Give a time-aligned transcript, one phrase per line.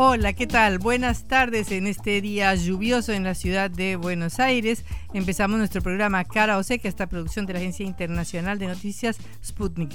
[0.00, 0.78] Hola, ¿qué tal?
[0.78, 4.84] Buenas tardes en este día lluvioso en la ciudad de Buenos Aires.
[5.12, 9.90] Empezamos nuestro programa Cara o Seca, esta producción de la Agencia Internacional de Noticias Sputnik.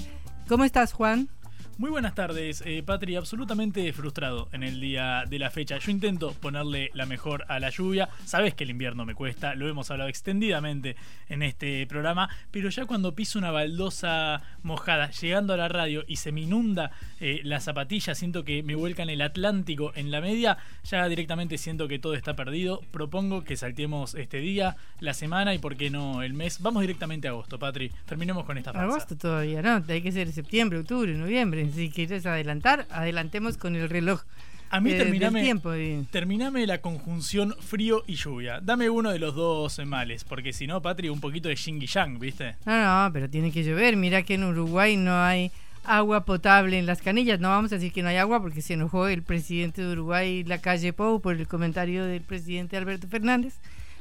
[0.50, 1.30] ¿Cómo estás, Juan?
[1.79, 3.16] Muy buenas tardes, eh, Patri.
[3.16, 5.79] Absolutamente frustrado en el día de la fecha.
[5.79, 8.09] Yo intento ponerle la mejor a la lluvia.
[8.25, 10.95] Sabes que el invierno me cuesta, lo hemos hablado extendidamente
[11.29, 12.29] en este programa.
[12.51, 16.91] Pero ya cuando piso una baldosa mojada llegando a la radio y se me inunda
[17.19, 20.59] eh, la zapatilla, siento que me vuelcan el Atlántico en la media.
[20.83, 22.81] Ya directamente siento que todo está perdido.
[22.91, 26.61] Propongo que saltemos este día, la semana y, por qué no, el mes.
[26.61, 27.91] Vamos directamente a agosto, Patri.
[28.05, 28.85] Terminemos con esta fase.
[28.85, 29.83] Agosto todavía, ¿no?
[29.88, 31.62] Hay que ser septiembre, octubre, noviembre.
[31.72, 34.22] Si quieres adelantar, adelantemos con el reloj.
[34.69, 35.72] A mí eh, terminame, tiempo.
[36.09, 38.59] terminame la conjunción frío y lluvia.
[38.59, 41.86] Dame uno de los dos males, porque si no, Patri, un poquito de yin y
[41.86, 42.56] yang, ¿viste?
[42.66, 43.95] No, no, pero tiene que llover.
[43.97, 45.52] Mira que en Uruguay no hay
[45.84, 47.39] agua potable en las canillas.
[47.39, 50.44] No vamos a decir que no hay agua porque se enojó el presidente de Uruguay,
[50.44, 53.53] la calle Pou, por el comentario del presidente Alberto Fernández.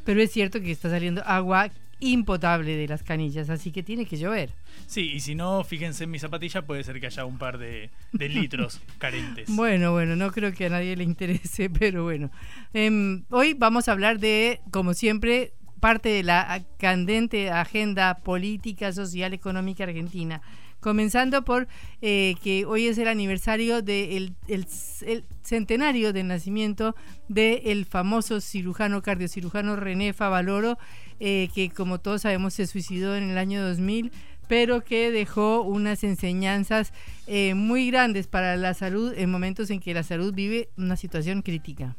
[0.05, 1.71] Pero es cierto que está saliendo agua
[2.03, 4.51] impotable de las canillas, así que tiene que llover.
[4.87, 7.91] Sí, y si no, fíjense en mi zapatilla, puede ser que haya un par de,
[8.13, 9.49] de litros carentes.
[9.55, 12.31] Bueno, bueno, no creo que a nadie le interese, pero bueno.
[12.75, 19.33] Eh, hoy vamos a hablar de, como siempre, parte de la candente agenda política, social,
[19.33, 20.43] económica argentina.
[20.81, 21.69] Comenzando por
[22.01, 24.67] eh, que hoy es el aniversario del de el,
[25.07, 26.97] el centenario del nacimiento
[27.29, 30.79] del famoso cirujano cardiocirujano René Favaloro,
[31.25, 34.11] eh, que como todos sabemos se suicidó en el año 2000
[34.49, 36.93] pero que dejó unas enseñanzas
[37.29, 41.43] eh, muy grandes para la salud en momentos en que la salud vive una situación
[41.43, 41.97] crítica.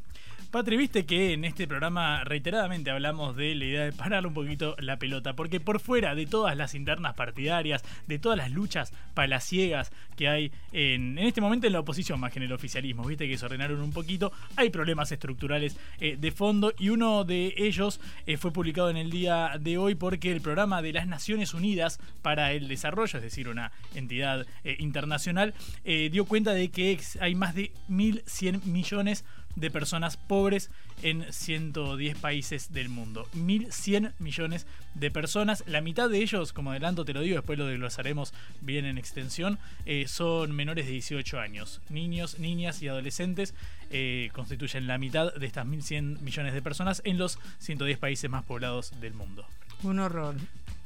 [0.54, 4.76] Patri, viste que en este programa reiteradamente hablamos de la idea de parar un poquito
[4.78, 9.90] la pelota, porque por fuera de todas las internas partidarias, de todas las luchas palaciegas
[10.16, 13.36] que hay en, este momento en la oposición más que en el oficialismo, viste que
[13.36, 18.36] se ordenaron un poquito, hay problemas estructurales eh, de fondo y uno de ellos eh,
[18.36, 22.52] fue publicado en el día de hoy porque el programa de las Naciones Unidas para
[22.52, 25.52] el Desarrollo, es decir, una entidad eh, internacional,
[25.84, 30.70] dio cuenta de que hay más de 1.100 millones de personas pobres
[31.02, 33.28] en 110 países del mundo.
[33.34, 35.64] 1.100 millones de personas.
[35.66, 39.58] La mitad de ellos, como adelanto te lo digo, después lo desglosaremos bien en extensión,
[39.86, 41.80] eh, son menores de 18 años.
[41.88, 43.54] Niños, niñas y adolescentes
[43.90, 48.44] eh, constituyen la mitad de estas 1.100 millones de personas en los 110 países más
[48.44, 49.46] poblados del mundo.
[49.82, 50.36] Un horror.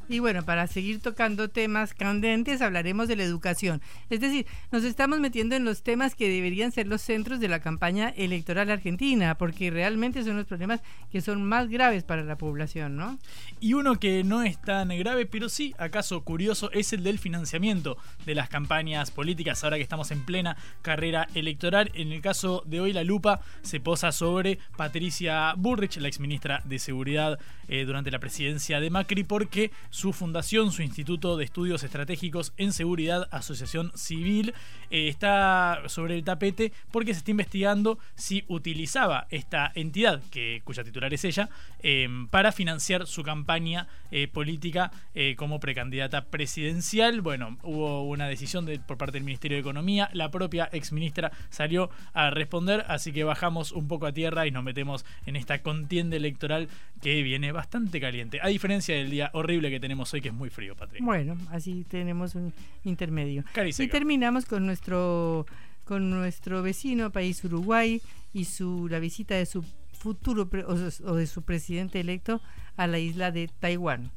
[0.08, 3.82] Y bueno, para seguir tocando temas candentes, hablaremos de la educación.
[4.08, 7.60] Es decir, nos estamos metiendo en los temas que deberían ser los centros de la
[7.60, 10.80] campaña electoral argentina, porque realmente son los problemas
[11.12, 13.18] que son más graves para la población, ¿no?
[13.60, 17.98] Y uno que no es tan grave, pero sí, acaso curioso, es el del financiamiento
[18.24, 21.90] de las campañas políticas, ahora que estamos en plena carrera electoral.
[21.94, 26.78] En el caso de hoy, la lupa se posa sobre Patricia Burrich, la exministra de
[26.78, 27.38] Seguridad
[27.68, 32.72] eh, durante la presidencia de Macri, porque su fundación, su Instituto de Estudios Estratégicos en
[32.72, 34.54] Seguridad, Asociación Civil,
[34.92, 40.84] eh, está sobre el tapete porque se está investigando si utilizaba esta entidad, que, cuya
[40.84, 41.48] titular es ella,
[41.82, 47.20] eh, para financiar su campaña eh, política eh, como precandidata presidencial.
[47.20, 51.90] Bueno, hubo una decisión de, por parte del Ministerio de Economía, la propia exministra salió
[52.14, 56.16] a responder, así que bajamos un poco a tierra y nos metemos en esta contienda
[56.16, 56.68] electoral
[57.02, 60.34] que viene bastante caliente, a diferencia del día horrible que tenemos tenemos hoy que es
[60.34, 61.02] muy frío, Patrick.
[61.02, 62.52] Bueno, así tenemos un
[62.84, 63.42] intermedio.
[63.54, 63.86] Cariseca.
[63.86, 65.46] Y terminamos con nuestro
[65.84, 68.02] con nuestro vecino país Uruguay
[68.34, 69.64] y su la visita de su
[69.94, 72.42] futuro o, o de su presidente electo
[72.76, 74.10] a la isla de Taiwán,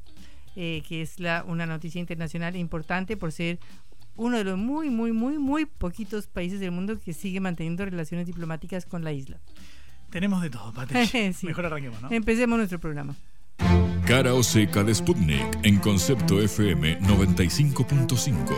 [0.58, 3.58] eh, que es la, una noticia internacional importante por ser
[4.18, 8.28] uno de los muy, muy, muy, muy poquitos países del mundo que sigue manteniendo relaciones
[8.28, 9.40] diplomáticas con la isla.
[10.10, 11.10] Tenemos de todo, Patrick.
[11.34, 11.48] Sí.
[11.48, 12.12] Mejor arranquemos, ¿no?
[12.12, 13.16] Empecemos nuestro programa.
[14.12, 18.58] Cara o seca de Sputnik en concepto FM 95.5.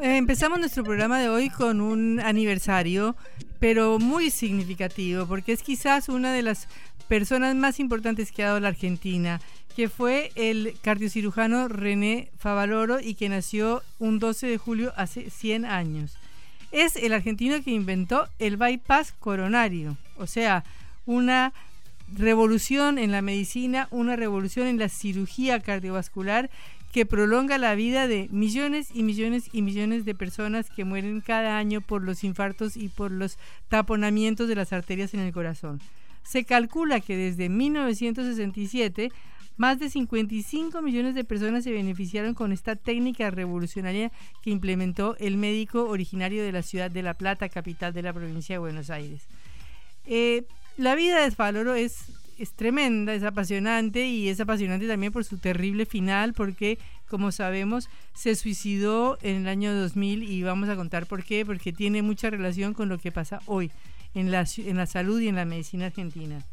[0.00, 3.16] Eh, empezamos nuestro programa de hoy con un aniversario,
[3.60, 6.68] pero muy significativo, porque es quizás una de las
[7.06, 9.42] personas más importantes que ha dado la Argentina,
[9.76, 15.66] que fue el cardiocirujano René Favaloro y que nació un 12 de julio hace 100
[15.66, 16.16] años.
[16.70, 20.64] Es el argentino que inventó el bypass coronario, o sea,
[21.06, 21.52] una
[22.14, 26.50] revolución en la medicina, una revolución en la cirugía cardiovascular
[26.92, 31.58] que prolonga la vida de millones y millones y millones de personas que mueren cada
[31.58, 33.38] año por los infartos y por los
[33.68, 35.80] taponamientos de las arterias en el corazón.
[36.22, 39.12] Se calcula que desde 1967
[39.58, 44.10] más de 55 millones de personas se beneficiaron con esta técnica revolucionaria
[44.42, 48.54] que implementó el médico originario de la ciudad de La Plata, capital de la provincia
[48.54, 49.22] de Buenos Aires.
[50.06, 50.44] Eh,
[50.78, 52.06] la vida de Faloro es
[52.38, 56.78] es tremenda, es apasionante y es apasionante también por su terrible final porque,
[57.08, 61.72] como sabemos, se suicidó en el año 2000 y vamos a contar por qué, porque
[61.72, 63.72] tiene mucha relación con lo que pasa hoy
[64.14, 66.44] en la, en la salud y en la medicina argentina.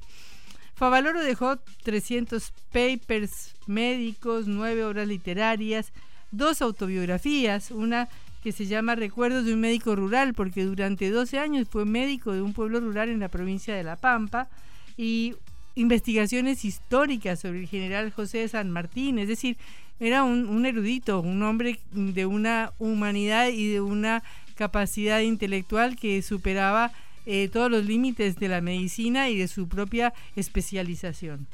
[0.75, 5.93] Favaloro dejó 300 papers médicos, nueve obras literarias,
[6.31, 8.09] dos autobiografías, una
[8.43, 12.41] que se llama Recuerdos de un médico rural, porque durante 12 años fue médico de
[12.41, 14.49] un pueblo rural en la provincia de La Pampa,
[14.97, 15.35] y
[15.75, 19.57] investigaciones históricas sobre el general José de San Martín, es decir,
[19.99, 24.23] era un, erudito, un hombre de una humanidad y de una
[24.55, 26.91] capacidad intelectual que superaba
[27.25, 31.47] eh, todos los límites de la medicina y de su propia especialización.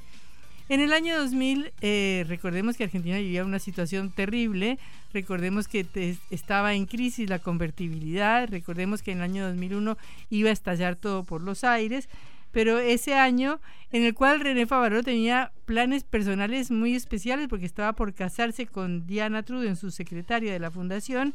[0.71, 4.79] En el año 2000, eh, recordemos que Argentina vivía una situación terrible,
[5.12, 5.85] recordemos que
[6.29, 9.97] estaba en crisis la convertibilidad, recordemos que en el año 2001
[10.29, 12.07] iba a estallar todo por los aires,
[12.53, 13.59] pero ese año
[13.91, 19.06] en el cual René Favaró tenía planes personales muy especiales porque estaba por casarse con
[19.07, 21.33] Diana Truden, su secretaria de la fundación,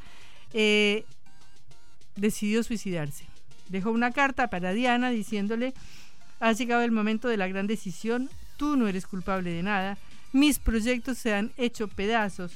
[0.55, 1.05] eh,
[2.17, 3.27] decidió suicidarse.
[3.69, 5.75] Dejó una carta para Diana diciéndole,
[6.41, 9.99] ha llegado el momento de la gran decisión, tú no eres culpable de nada,
[10.33, 12.53] mis proyectos se han hecho pedazos,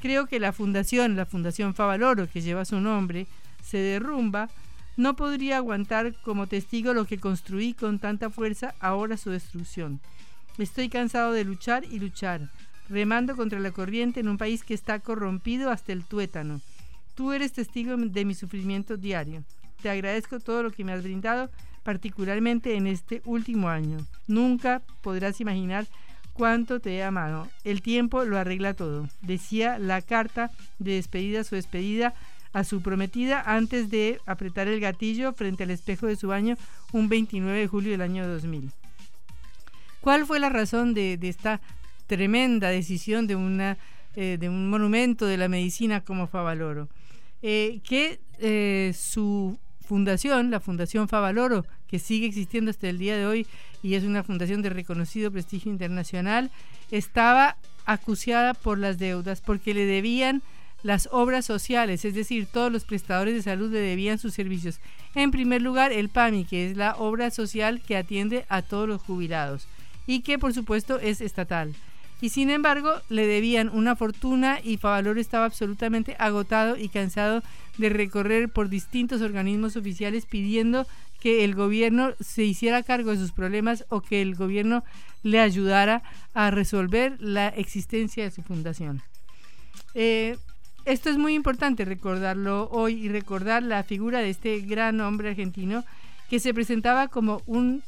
[0.00, 3.26] creo que la fundación, la Fundación Favaloro, que lleva su nombre,
[3.62, 4.50] se derrumba,
[4.96, 10.00] no podría aguantar como testigo lo que construí con tanta fuerza, ahora su destrucción.
[10.58, 12.50] Estoy cansado de luchar y luchar,
[12.88, 16.60] remando contra la corriente en un país que está corrompido hasta el tuétano.
[17.14, 19.42] Tú eres testigo de mi sufrimiento diario.
[19.84, 21.50] Te agradezco todo lo que me has brindado,
[21.82, 23.98] particularmente en este último año.
[24.26, 25.86] Nunca podrás imaginar
[26.32, 27.50] cuánto te he amado.
[27.64, 32.14] El tiempo lo arregla todo, decía la carta de despedida, su despedida
[32.54, 36.56] a su prometida antes de apretar el gatillo frente al espejo de su baño
[36.92, 38.70] un 29 de julio del año 2000.
[40.00, 41.60] ¿Cuál fue la razón de, esta
[42.06, 43.76] tremenda decisión de, una,
[44.16, 46.88] eh, de un monumento de la medicina como Favaloro?
[47.42, 53.26] Eh, que eh, su fundación, la Fundación Favaloro, que sigue existiendo hasta el día de
[53.26, 53.46] hoy
[53.82, 56.50] y es una fundación de reconocido prestigio internacional,
[56.90, 60.42] estaba acuciada por las deudas porque le debían
[60.82, 64.80] las obras sociales, es decir, todos los prestadores de salud le debían sus servicios.
[65.14, 69.00] En primer lugar, el PAMI, que es la obra social que atiende a todos los
[69.00, 69.66] jubilados
[70.06, 71.74] y que por supuesto es estatal.
[72.20, 77.42] Y sin embargo, le debían una fortuna y Favaloro estaba absolutamente agotado y cansado
[77.76, 80.86] de recorrer por distintos organismos oficiales pidiendo
[81.20, 84.84] que el gobierno se hiciera cargo de sus problemas o que el gobierno
[85.22, 86.02] le ayudara
[86.34, 89.02] a resolver la existencia de su fundación.
[89.94, 90.36] Eh,
[90.84, 95.82] esto es muy importante recordarlo hoy y recordar la figura de este gran hombre argentino
[96.28, 97.82] que se presentaba como un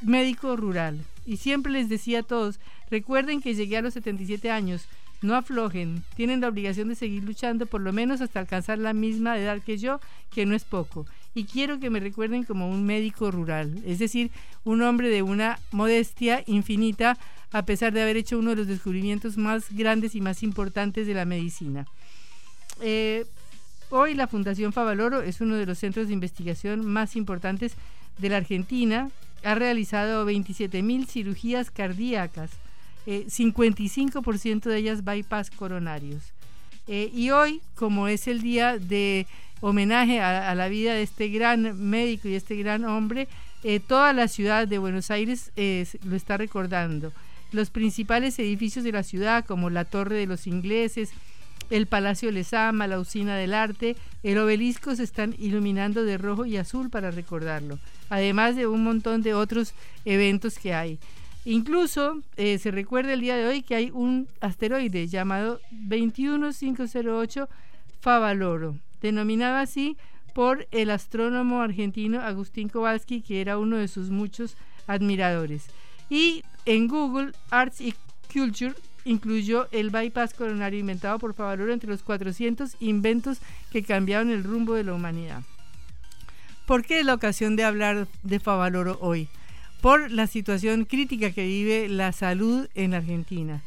[0.00, 1.04] médico rural.
[1.26, 2.58] Y siempre les decía a todos,
[2.90, 4.86] recuerden que llegué a los 77 años,
[5.22, 9.38] no aflojen, tienen la obligación de seguir luchando por lo menos hasta alcanzar la misma
[9.38, 10.00] edad que yo,
[10.32, 11.06] que no es poco.
[11.34, 14.30] Y quiero que me recuerden como un médico rural, es decir,
[14.64, 17.16] un hombre de una modestia infinita,
[17.52, 21.14] a pesar de haber hecho uno de los descubrimientos más grandes y más importantes de
[21.14, 21.86] la medicina.
[22.80, 23.24] Eh,
[23.90, 27.74] hoy la Fundación Favaloro es uno de los centros de investigación más importantes
[28.18, 29.10] de la Argentina.
[29.44, 32.50] Ha realizado 27.000 cirugías cardíacas,
[33.06, 36.32] 55% eh, de ellas bypass coronarios.
[36.88, 39.26] Eh, y hoy, como es el día de
[39.60, 43.28] homenaje a, la vida de este gran médico y este gran hombre,
[43.86, 47.12] toda la ciudad de Buenos Aires lo está recordando.
[47.52, 51.12] Los principales edificios de la ciudad, como la Torre de los Ingleses,
[51.72, 56.58] el Palacio Lezama, la Usina del Arte, el obelisco se están iluminando de rojo y
[56.58, 57.78] azul para recordarlo,
[58.10, 59.72] además de un montón de otros
[60.04, 60.98] eventos que hay.
[61.46, 67.48] Incluso eh, se recuerda el día de hoy que hay un asteroide llamado 21508
[68.00, 69.96] Favaloro, denominado así
[70.34, 75.64] por el astrónomo argentino Agustín Kowalski, que era uno de sus muchos admiradores.
[76.10, 77.94] Y en Google Arts y
[78.30, 78.74] Culture
[79.04, 83.38] incluyó el bypass coronario inventado por Favaloro entre los 400 inventos
[83.70, 85.42] que cambiaron el rumbo de la humanidad.
[86.66, 89.28] ¿Por qué es la ocasión de hablar de Favaloro hoy?
[89.80, 93.62] Por la situación crítica que vive la salud en Argentina.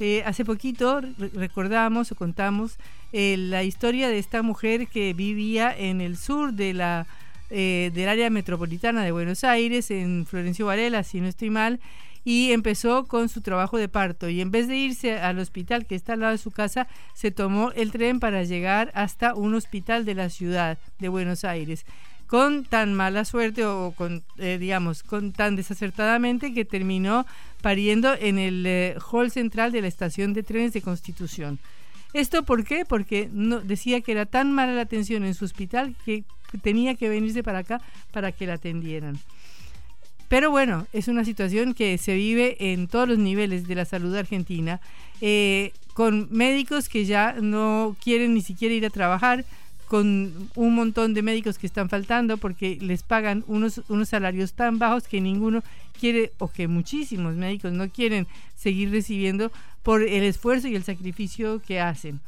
[0.00, 1.00] Eh, hace poquito
[1.34, 2.78] recordamos o contamos
[3.12, 7.06] eh, la historia de esta mujer que vivía en el sur de la,
[7.50, 11.80] eh, del área metropolitana de Buenos Aires, en Florencio Varela, si no estoy mal,
[12.24, 14.28] y empezó con su trabajo de parto.
[14.28, 17.30] Y en vez de irse al hospital que está al lado de su casa, se
[17.30, 21.84] tomó el tren para llegar hasta un hospital de la ciudad de Buenos Aires
[22.28, 27.26] con tan mala suerte o con, eh, digamos, con tan desacertadamente que terminó
[27.62, 31.58] pariendo en el eh, hall central de la estación de trenes de Constitución.
[32.12, 32.84] ¿Esto por qué?
[32.84, 36.24] Porque no, decía que era tan mala la atención en su hospital que
[36.62, 37.80] tenía que venirse para acá
[38.12, 39.18] para que la atendieran.
[40.28, 44.14] Pero bueno, es una situación que se vive en todos los niveles de la salud
[44.14, 44.80] argentina,
[45.20, 49.44] eh, con médicos que ya no quieren ni siquiera ir a trabajar,
[49.88, 54.78] con un montón de médicos que están faltando porque les pagan unos, unos salarios tan
[54.78, 55.64] bajos que ninguno
[55.98, 59.50] quiere o que muchísimos médicos no quieren seguir recibiendo
[59.82, 62.20] por el esfuerzo y el sacrificio que hacen.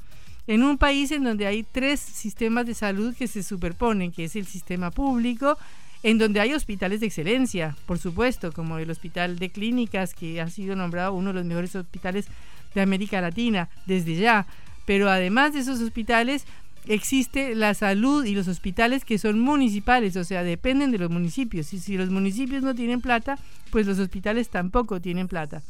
[0.46, 4.36] En un país en donde hay tres sistemas de salud que se superponen, que es
[4.36, 5.58] el sistema público,
[6.02, 10.48] en donde hay hospitales de excelencia, por supuesto, como el Hospital de Clínicas, que ha
[10.48, 12.26] sido nombrado uno de los mejores hospitales
[12.74, 14.46] de América Latina desde ya.
[14.86, 16.46] Pero además de esos hospitales,
[16.86, 21.72] existe la salud y los hospitales que son municipales, o sea, dependen de los municipios.
[21.74, 23.38] Y si los municipios no tienen plata,
[23.70, 25.62] pues los hospitales tampoco tienen plata.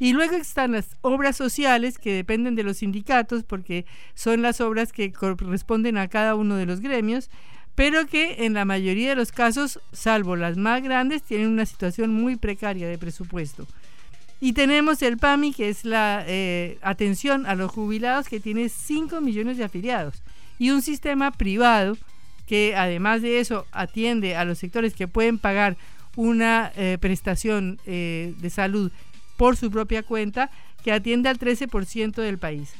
[0.00, 3.84] Y luego están las obras sociales que dependen de los sindicatos, porque
[4.14, 7.28] son las obras que corresponden a cada uno de los gremios,
[7.74, 12.12] pero que en la mayoría de los casos, salvo las más grandes, tienen una situación
[12.12, 13.66] muy precaria de presupuesto.
[14.40, 19.20] Y tenemos el PAMI, que es la eh, atención a los jubilados, que tiene 5
[19.20, 20.22] millones de afiliados
[20.58, 21.96] y un sistema privado
[22.46, 25.76] que además de eso atiende a los sectores que pueden pagar
[26.16, 28.90] una eh, prestación eh, de salud
[29.36, 30.50] por su propia cuenta,
[30.82, 32.72] que atiende al 13% del país.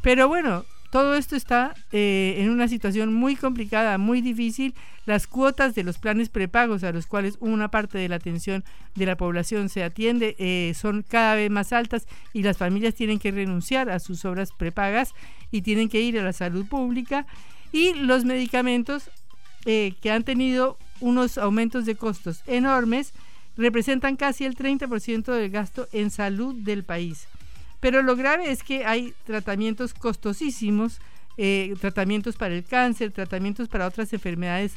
[0.00, 4.74] Pero bueno, todo esto está eh, en una situación muy complicada, muy difícil.
[5.06, 8.62] Las cuotas de los planes prepagos a los cuales una parte de la atención
[8.94, 13.32] de la población se atiende son cada vez más altas y las familias tienen que
[13.32, 15.12] renunciar a sus obras prepagas
[15.50, 17.26] y tienen que ir a la salud pública.
[17.72, 19.10] Y los medicamentos
[19.64, 23.12] eh, que han tenido unos aumentos de costos enormes
[23.56, 27.28] representan casi el 30% del gasto en salud del país.
[27.82, 31.00] Pero lo grave es que hay tratamientos costosísimos,
[31.36, 34.74] eh, tratamientos para el cáncer, tratamientos para otras enfermedades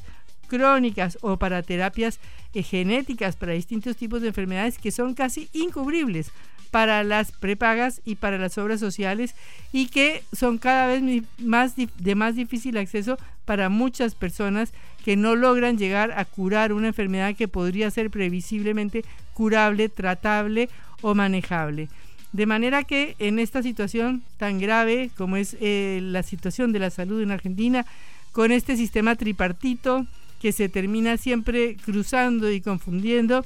[0.48, 2.20] crónicas o para terapias
[2.56, 6.32] eh, genéticas para distintos tipos de enfermedades que son casi incubribles
[6.72, 9.36] para las prepagas y para las obras sociales
[9.72, 15.36] y que son cada vez más de más difícil acceso para muchas personas que no
[15.36, 20.70] logran llegar a curar una enfermedad que podría ser previsiblemente curable, tratable
[21.02, 21.88] o manejable.
[22.36, 26.90] De manera que en esta situación tan grave como es eh, la situación de la
[26.90, 27.86] salud en Argentina,
[28.34, 30.06] con este sistema tripartito
[30.42, 33.46] que se termina siempre cruzando y confundiendo,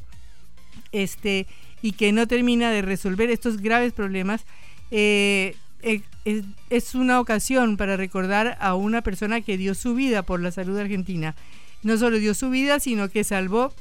[0.91, 1.45] este,
[1.83, 4.43] y que no termina de resolver estos graves problemas,
[4.89, 6.01] eh, eh,
[6.71, 10.79] es, una ocasión para recordar a una persona que dio su vida por la salud
[10.79, 11.35] argentina.
[11.83, 13.71] No solo dio su vida, sino que salvó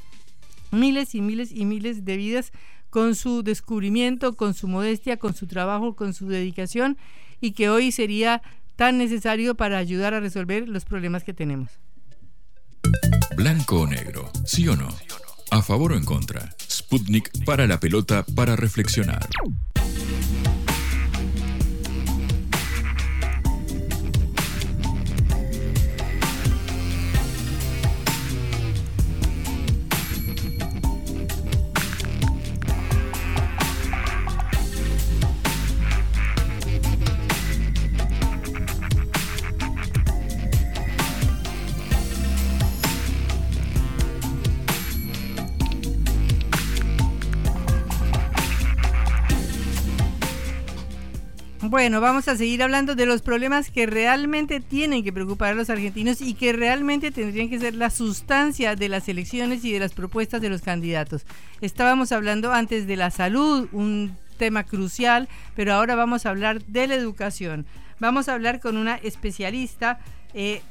[0.69, 2.51] miles y miles y miles de vidas
[2.89, 6.97] con su descubrimiento, con su modestia, con su trabajo, con su dedicación
[7.41, 8.41] y que hoy sería
[8.75, 11.69] tan necesario para ayudar a resolver los problemas que tenemos.
[13.35, 14.89] Blanco o negro, sí o no.
[15.51, 16.55] ¿A favor o en contra?
[16.69, 19.27] Sputnik para la pelota para reflexionar.
[51.79, 55.69] Bueno, vamos a seguir hablando de los problemas que realmente tienen que preocupar a los
[55.69, 59.93] argentinos y que realmente tendrían que ser la sustancia de las elecciones y de las
[59.93, 61.25] propuestas de los candidatos.
[61.61, 66.85] Estábamos hablando antes de la salud, un tema crucial, pero ahora vamos a hablar de
[66.85, 67.65] la educación.
[68.01, 70.01] Vamos a hablar con una especialista.
[70.33, 70.61] Eh,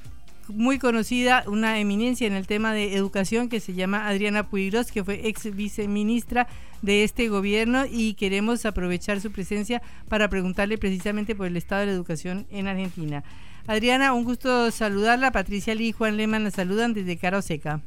[0.48, 5.04] muy conocida, una eminencia en el tema de educación que se llama Adriana Puigros, que
[5.04, 6.48] fue ex viceministra
[6.82, 11.86] de este gobierno y queremos aprovechar su presencia para preguntarle precisamente por el estado de
[11.86, 13.24] la educación en Argentina.
[13.66, 15.30] Adriana, un gusto saludarla.
[15.30, 17.80] Patricia Lee y Juan Lehmann la saludan desde Caro Seca.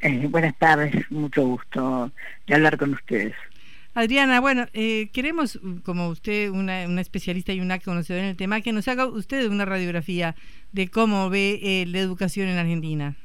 [0.00, 2.12] Eh, buenas tardes, mucho gusto
[2.46, 3.34] de hablar con ustedes.
[3.94, 8.72] Adriana, bueno, eh, queremos, como usted, una, especialista y una conocedora en el tema, que
[8.72, 10.36] nos haga usted una radiografía
[10.72, 13.16] de cómo ve eh, la educación en Argentina.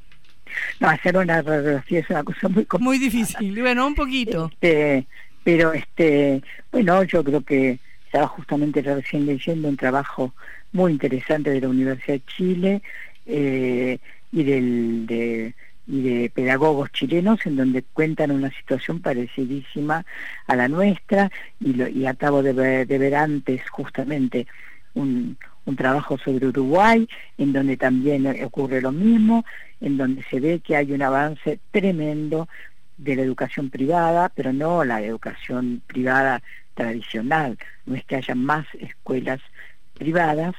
[0.80, 4.50] No, hacer una radiografía es una cosa muy Muy difícil, bueno, un poquito.
[4.54, 5.06] Este,
[5.44, 6.42] pero, este,
[6.72, 10.34] bueno, yo creo que estaba justamente recién leyendo un trabajo
[10.72, 12.82] muy interesante de la Universidad de Chile
[13.26, 13.98] eh,
[14.32, 15.06] y del...
[15.08, 15.54] De,
[15.88, 20.06] y de pedagogos chilenos en donde cuentan una situación parecidísima
[20.48, 24.48] a la nuestra y, lo, y acabo de ver, de ver antes justamente
[24.94, 29.46] un, un trabajo sobre Uruguay en donde también ocurre lo mismo,
[29.80, 32.48] en donde se ve que hay un avance tremendo
[32.98, 36.42] de la educación privada, pero no la educación privada
[36.74, 39.40] tradicional, no es que haya más escuelas
[39.94, 40.56] privadas,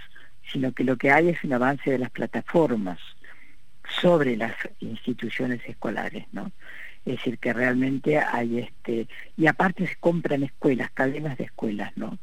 [0.52, 2.98] sino que lo que hay es un avance de las plataformas
[4.00, 6.52] sobre las instituciones escolares, ¿no?
[7.04, 12.18] Es decir, que realmente hay este, y aparte se compran escuelas, cadenas de escuelas, ¿no?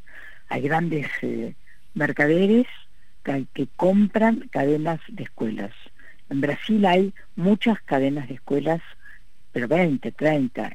[0.48, 1.53] Hay grandes eh,
[1.93, 2.67] mercaderes
[3.53, 5.72] que, compran cadenas de escuelas.
[6.29, 8.81] En Brasil hay muchas cadenas de escuelas,
[9.51, 10.72] pero 20, 30,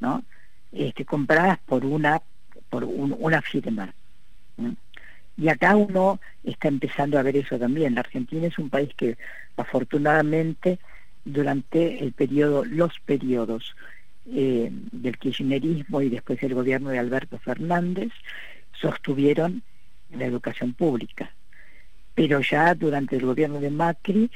[0.00, 0.22] ¿no?
[0.72, 2.20] Este, compradas por una,
[2.68, 3.92] por una firma.
[5.36, 7.94] Y acá uno está empezando a ver eso también.
[7.94, 9.16] La Argentina es un país que
[9.56, 10.78] afortunadamente
[11.24, 13.74] durante el periodo, los periodos
[14.26, 18.12] eh, del kirchnerismo y después el gobierno de Alberto Fernández
[18.80, 19.62] sostuvieron
[20.10, 21.32] la educación pública.
[22.14, 24.30] Pero ya durante el gobierno de Macri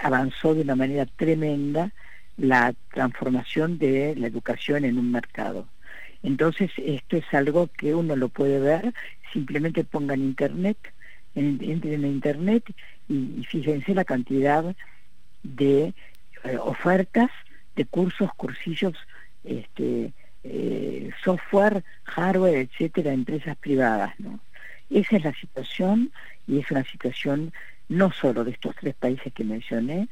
[0.00, 1.92] avanzó de una manera tremenda
[2.36, 5.68] la transformación de la educación en un mercado.
[6.22, 8.92] Entonces, esto es algo que uno lo puede ver,
[9.32, 10.78] simplemente pongan internet,
[11.34, 12.64] entren en internet
[13.08, 14.76] y, fíjense la cantidad
[15.42, 15.94] de
[16.44, 17.30] eh, ofertas
[17.74, 18.94] de cursos, cursillos,
[19.44, 20.12] este,
[20.44, 24.40] eh, software, hardware, etcétera, empresas privadas, ¿no?
[24.92, 26.12] Esa es la situación
[26.46, 27.52] y es una situación
[27.88, 30.08] no solo de estos tres países que mencioné,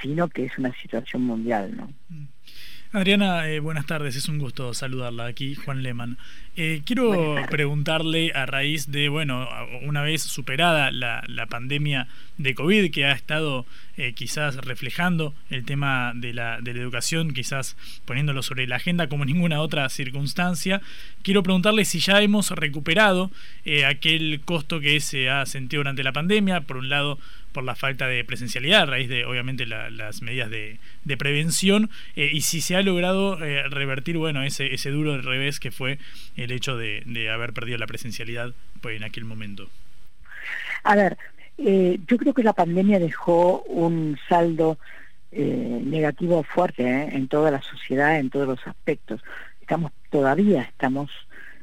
[0.00, 1.92] sino que es una situación mundial, ¿no?
[2.08, 2.26] Mm.
[2.92, 6.18] Adriana, eh, buenas tardes, es un gusto saludarla aquí, Juan Lehmann.
[6.56, 9.48] Eh, quiero preguntarle a raíz de, bueno,
[9.82, 13.64] una vez superada la, pandemia de COVID que ha estado
[13.96, 17.76] eh, quizás reflejando el tema de la, de la educación, quizás
[18.06, 20.80] poniéndolo sobre la agenda como ninguna otra circunstancia,
[21.22, 23.30] quiero preguntarle si ya hemos recuperado
[23.86, 27.20] aquel costo que se ha sentido durante la pandemia, por un lado
[27.52, 30.78] por la falta de presencialidad a raíz de obviamente las medidas de,
[31.18, 35.70] prevención eh, y si se ha logrado eh, revertir bueno ese, ese duro revés que
[35.70, 35.98] fue
[36.36, 39.68] el hecho de, haber perdido la presencialidad pues, en aquel momento.
[40.84, 41.18] A ver,
[41.58, 44.78] eh, yo creo que la pandemia dejó un saldo
[45.32, 49.22] negativo fuerte en toda la sociedad, en todos los aspectos.
[49.60, 51.08] Estamos todavía estamos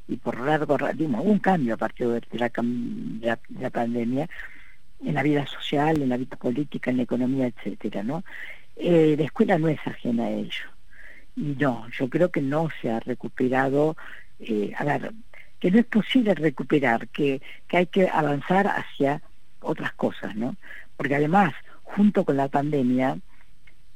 [0.07, 4.29] y por largo hubo un cambio a partir de la, de la pandemia
[5.03, 8.23] en la vida social, en la vida política, en la economía, etcétera, ¿no?
[8.75, 10.65] Eh, la escuela no es ajena a ello.
[11.35, 13.95] Y no, yo creo que no se ha recuperado,
[14.39, 15.13] eh, a ver,
[15.59, 19.21] que no es posible recuperar, que, que hay que avanzar hacia
[19.61, 20.55] otras cosas, ¿no?
[20.95, 23.17] Porque además, junto con la pandemia,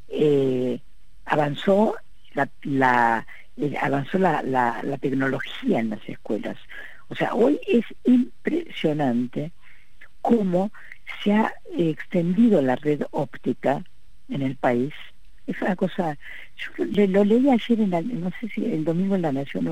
[0.09, 0.79] eh,
[1.25, 1.95] avanzó
[2.33, 3.25] la, la
[3.81, 6.57] avanzó la, la, la tecnología en las escuelas.
[7.09, 9.51] O sea, hoy es impresionante
[10.21, 10.71] cómo
[11.23, 13.83] se ha extendido la red óptica
[14.29, 14.93] en el país.
[15.47, 16.17] Es una cosa,
[16.55, 19.67] yo lo, leí ayer, en no sé si el domingo en La Nación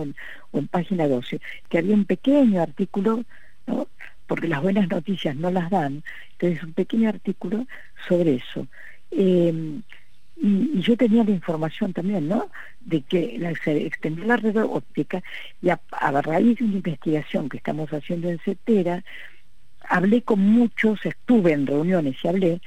[0.52, 3.24] o en, Página 12, que había un pequeño artículo,
[3.68, 3.88] ¿no?
[4.28, 7.66] porque las buenas noticias no las dan, entonces un pequeño artículo
[8.08, 8.68] sobre eso.
[9.12, 9.82] Eh,
[10.42, 12.50] y, yo tenía la información también, ¿no?
[12.80, 15.22] De que se extendió la red óptica
[15.62, 19.04] y a, a raíz de una investigación que estamos haciendo en CETERA,
[19.90, 22.62] hablé con muchos, estuve en reuniones y hablé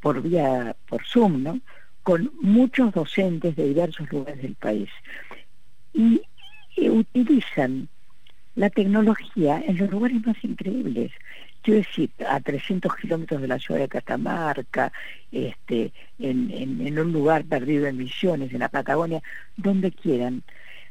[0.00, 1.60] por vía, por Zoom, ¿no?
[2.02, 4.90] Con muchos docentes de diversos lugares del país.
[5.92, 6.22] Y,
[6.76, 7.88] utilizan
[8.56, 11.12] la tecnología en los lugares más increíbles.
[11.62, 14.92] Quiero decir, a 300 kilómetros de la ciudad de Catamarca,
[15.30, 19.22] este, en, un lugar perdido en Misiones, en la Patagonia,
[19.56, 20.42] donde quieran.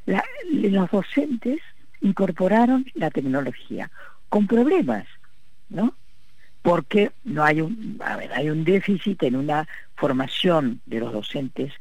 [0.05, 1.59] los docentes
[1.99, 3.91] incorporaron la tecnología,
[4.29, 5.05] con problemas,
[5.69, 5.95] ¿no?
[6.61, 11.73] Porque no hay un, a ver, hay un déficit en una formación de los docentes,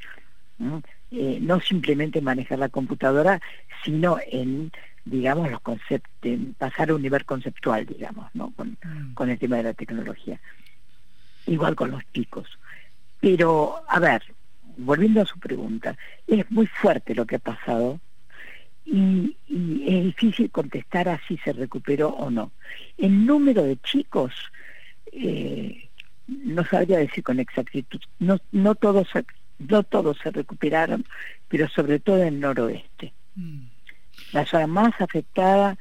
[0.59, 0.83] ¿no?
[1.11, 3.41] Eh, no simplemente manejar la computadora,
[3.85, 4.73] sino en
[5.05, 6.11] digamos, los conceptos,
[6.59, 8.53] pasar a un nivel conceptual, digamos, ¿no?
[8.57, 9.15] Mm.
[9.15, 10.41] Con, el tema de la tecnología.
[11.47, 12.49] Igual con los chicos.
[13.21, 14.23] Pero, a ver,
[14.77, 18.01] volviendo a su pregunta, es muy fuerte lo que ha pasado
[18.85, 19.37] y,
[19.87, 22.53] es difícil contestar a si se recuperó o no.
[22.99, 24.33] El número de chicos,
[25.13, 25.89] eh,
[26.27, 29.09] no sabría decir con exactitud, no, no, todos,
[29.59, 31.05] no todos se recuperaron,
[31.49, 33.13] pero sobre todo en el noroeste.
[33.35, 33.65] Mm.
[34.33, 35.77] La zona más afectada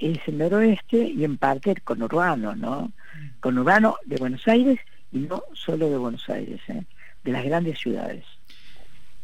[0.00, 2.92] es el noroeste y en parte el conurbano, ¿no?
[3.14, 3.40] Mm.
[3.40, 4.78] Conurbano de Buenos Aires
[5.12, 6.82] y no solo de Buenos Aires, ¿eh?
[7.22, 8.24] de las grandes ciudades.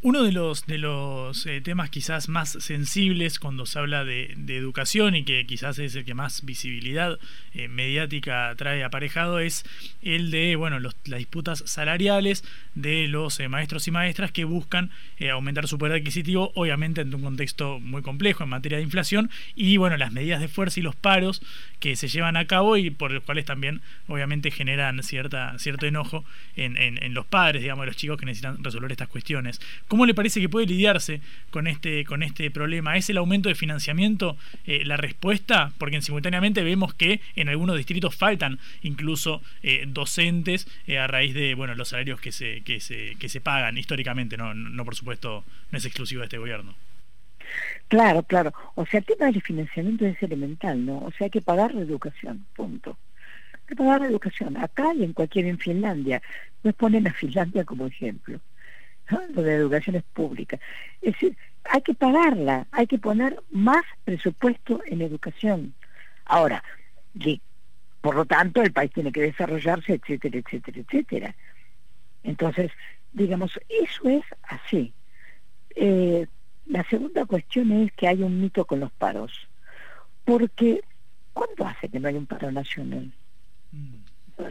[0.02, 5.14] Uno de los, de los eh, temas quizás más sensibles cuando se habla de, educación
[5.14, 7.18] y que quizás es el que más visibilidad
[7.52, 9.62] eh, mediática trae aparejado es
[10.00, 14.90] el de bueno las disputas salariales de los eh, maestros y maestras que buscan
[15.30, 19.76] aumentar su poder adquisitivo, obviamente en un contexto muy complejo en materia de inflación y
[19.76, 21.42] bueno las medidas de fuerza y los paros
[21.78, 26.24] que se llevan a cabo y por los cuales también obviamente generan cierta, cierto enojo
[26.56, 29.60] en, en los padres, digamos, de los chicos que necesitan resolver estas cuestiones.
[29.90, 32.96] ¿Cómo le parece que puede lidiarse con este, con este problema?
[32.96, 35.72] ¿Es el aumento de financiamiento eh, la respuesta?
[35.78, 41.56] Porque simultáneamente vemos que en algunos distritos faltan incluso eh, docentes eh, a raíz de
[41.56, 45.42] bueno los salarios que se, que se, que se pagan históricamente, no, no por supuesto
[45.72, 46.72] no es exclusivo de este gobierno.
[47.88, 48.54] Claro, claro.
[48.76, 50.98] O sea, el tema del financiamiento es elemental, ¿no?
[50.98, 52.96] O sea, hay que pagar la educación, punto.
[53.54, 54.56] Hay que pagar la educación.
[54.56, 56.22] Acá y en cualquier en Finlandia.
[56.62, 58.40] Nos ponen a Finlandia como ejemplo
[59.34, 60.58] lo de educación es pública.
[61.00, 65.74] Es decir, hay que pagarla, hay que poner más presupuesto en educación.
[66.24, 66.62] Ahora,
[68.00, 71.34] por lo tanto, el país tiene que desarrollarse, etcétera, etcétera, etcétera.
[72.22, 72.70] Entonces,
[73.12, 74.92] digamos, eso es así.
[75.74, 76.26] Eh,
[76.66, 79.32] la segunda cuestión es que hay un mito con los paros.
[80.24, 80.82] Porque,
[81.32, 83.12] ¿cuándo hace que no hay un paro nacional?
[83.72, 83.96] Mm.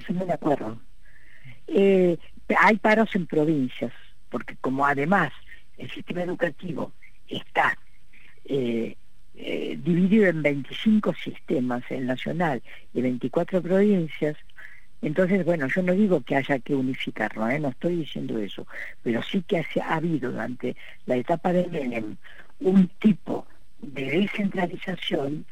[0.09, 0.79] No me acuerdo.
[1.67, 2.17] Eh,
[2.57, 3.93] hay paros en provincias,
[4.29, 5.31] porque como además
[5.77, 6.91] el sistema educativo
[7.27, 7.77] está
[8.45, 8.95] eh,
[9.35, 12.61] eh, dividido en 25 sistemas, el nacional
[12.93, 14.37] y 24 provincias,
[15.01, 17.59] entonces, bueno, yo no digo que haya que unificarlo, ¿eh?
[17.59, 18.67] no estoy diciendo eso,
[19.01, 22.17] pero sí que ha habido durante la etapa de Menem
[22.59, 23.47] un tipo
[23.81, 25.45] de descentralización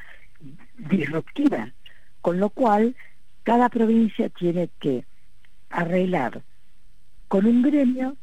[0.77, 1.71] disruptiva,
[2.21, 2.95] con lo cual
[3.43, 5.05] cada provincia tiene que
[5.69, 6.43] arreglar
[7.29, 8.17] con un gremio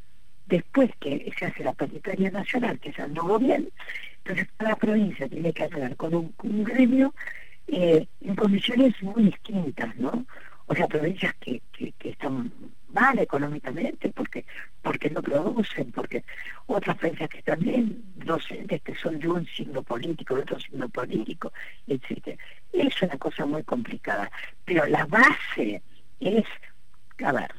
[0.47, 3.69] después que se hace la paritaria nacional, que se anduvo bien,
[4.19, 7.15] entonces cada provincia tiene que hablar con un, gremio
[7.67, 10.25] eh, en condiciones muy distintas, ¿no?
[10.67, 12.51] O sea, provincias que, que, están
[12.89, 14.47] mal económicamente porque
[14.81, 16.25] porque no producen, porque
[16.67, 20.89] otras provincias que están bien, docentes que son de un signo político, de otro signo
[20.89, 21.53] político,
[21.87, 22.43] etcétera.
[22.73, 24.31] Es una cosa muy complicada.
[24.65, 25.83] Pero la base
[26.21, 26.45] es,
[27.23, 27.51] a ver,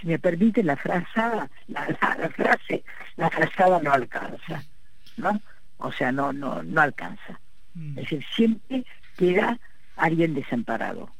[0.00, 1.06] si me permite la frase,
[1.68, 2.84] la, frase,
[3.16, 4.62] la frazada no alcanza,
[5.16, 5.40] ¿no?
[5.78, 7.40] O sea, no, no, no alcanza.
[7.74, 7.98] Mm.
[7.98, 8.84] Es decir, siempre
[9.16, 9.58] queda
[9.96, 11.10] alguien desamparado.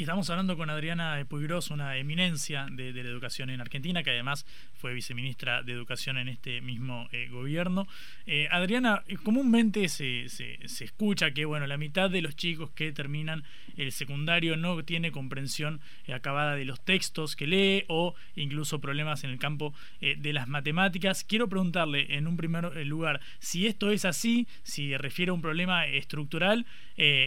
[0.00, 4.94] Estamos hablando con Adriana Puigros, una eminencia de, la educación en Argentina, que además fue
[4.94, 7.86] viceministra de Educación en este mismo eh, gobierno.
[8.24, 12.92] Eh, Adriana, eh, comúnmente se, se, escucha que bueno, la mitad de los chicos que
[12.92, 13.44] terminan
[13.76, 19.30] el secundario no tiene comprensión acabada de los textos que lee o incluso problemas en
[19.30, 21.24] el campo de las matemáticas.
[21.24, 25.86] Quiero preguntarle en un primer lugar si esto es así, si refiere a un problema
[25.86, 26.66] estructural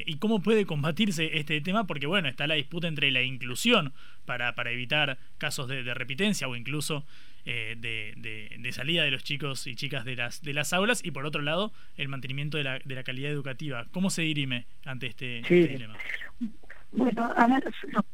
[0.05, 3.93] y cómo puede combatirse este tema, porque bueno, está la disputa entre la inclusión
[4.25, 7.05] para, para evitar casos de, de repitencia o incluso
[7.45, 11.25] eh, de, salida de los chicos y chicas de las, de las aulas y por
[11.25, 13.85] otro lado el mantenimiento de la, de la calidad educativa.
[13.91, 15.95] ¿Cómo se dirime ante este, este dilema?
[16.93, 17.63] Bueno, a ver,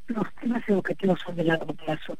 [0.08, 2.18] los, temas educativos son de largo plazo.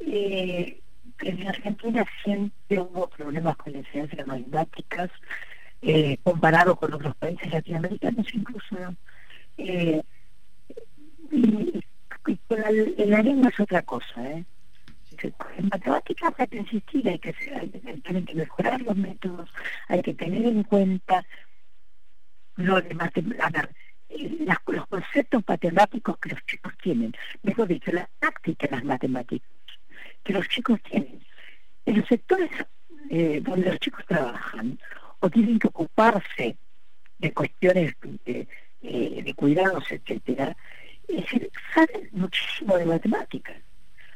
[0.00, 0.80] Eh,
[1.20, 5.10] en Argentina siempre hubo problemas con la enseñanza de matemáticas
[5.82, 8.76] eh, comparado con otros países latinoamericanos incluso.
[9.58, 10.02] Eh,
[11.30, 11.80] y,
[12.48, 14.44] con la, la lengua es otra cosa, ¿eh?
[15.22, 19.50] en matemáticas hay que insistir, hay que, hay, que mejorar los métodos,
[19.88, 21.24] hay que tener en cuenta
[22.56, 23.68] lo de matemáticas,
[24.66, 29.48] los conceptos matemáticos que los chicos tienen, mejor dicho, la táctica de las matemáticas
[30.22, 31.24] que los chicos tienen.
[31.84, 32.50] En los sectores
[33.10, 34.78] eh, donde los chicos trabajan
[35.30, 36.56] tienen que ocuparse
[37.18, 38.46] de cuestiones de,
[38.82, 40.56] eh, de cuidados, etcétera,
[41.08, 43.56] es decir, saben muchísimo de matemáticas,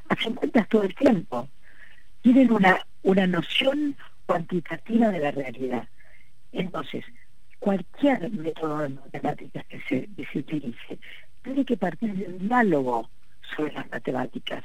[0.09, 1.49] hacen cuentas todo el tiempo,
[2.23, 3.97] tienen una, una noción
[4.27, 5.89] cuantitativa de la realidad.
[6.53, 7.05] Entonces,
[7.59, 10.99] cualquier método de matemáticas que se, que se utilice
[11.43, 13.09] tiene que partir de un diálogo
[13.57, 14.65] sobre las matemáticas.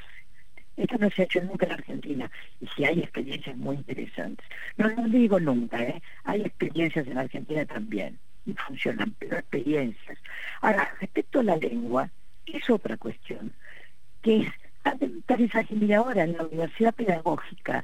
[0.78, 4.46] Esto no se ha hecho nunca en Argentina y si hay experiencias muy interesantes.
[4.78, 6.02] No, no digo nunca, ¿eh?
[6.24, 10.18] hay experiencias en Argentina también y funcionan, pero experiencias.
[10.62, 12.10] Ahora, respecto a la lengua,
[12.46, 13.54] es otra cuestión,
[14.22, 14.48] que es,
[15.72, 17.84] mira ahora en la Universidad Pedagógica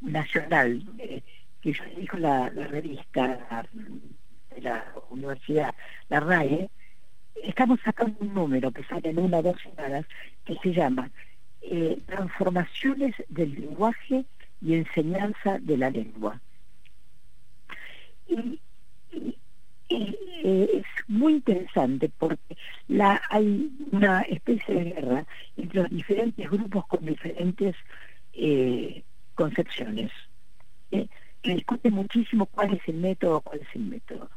[0.00, 1.22] Nacional, eh,
[1.60, 3.38] que yo dijo la revista
[4.54, 5.74] de la universidad,
[6.08, 6.70] la RAE,
[7.42, 10.06] estamos sacando un número que sale en una o dos semanas
[10.44, 11.10] que se llama
[11.70, 14.24] eh, Transformaciones del lenguaje
[14.62, 16.40] y enseñanza de la lengua.
[18.26, 18.58] Y,
[19.90, 22.56] eh, es muy interesante porque
[23.30, 25.26] hay una especie de guerra
[25.56, 27.76] entre los diferentes grupos con diferentes
[28.32, 29.02] eh,
[29.34, 30.10] concepciones.
[30.90, 31.08] que
[31.54, 34.30] discute muchísimo cuál es el método, cuál es el método.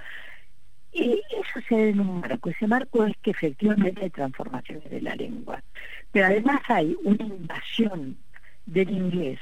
[0.93, 2.49] Y eso se da en un marco.
[2.49, 5.63] Ese marco es que efectivamente hay transformaciones de la lengua.
[6.11, 8.17] Pero además hay una invasión
[8.65, 9.39] del inglés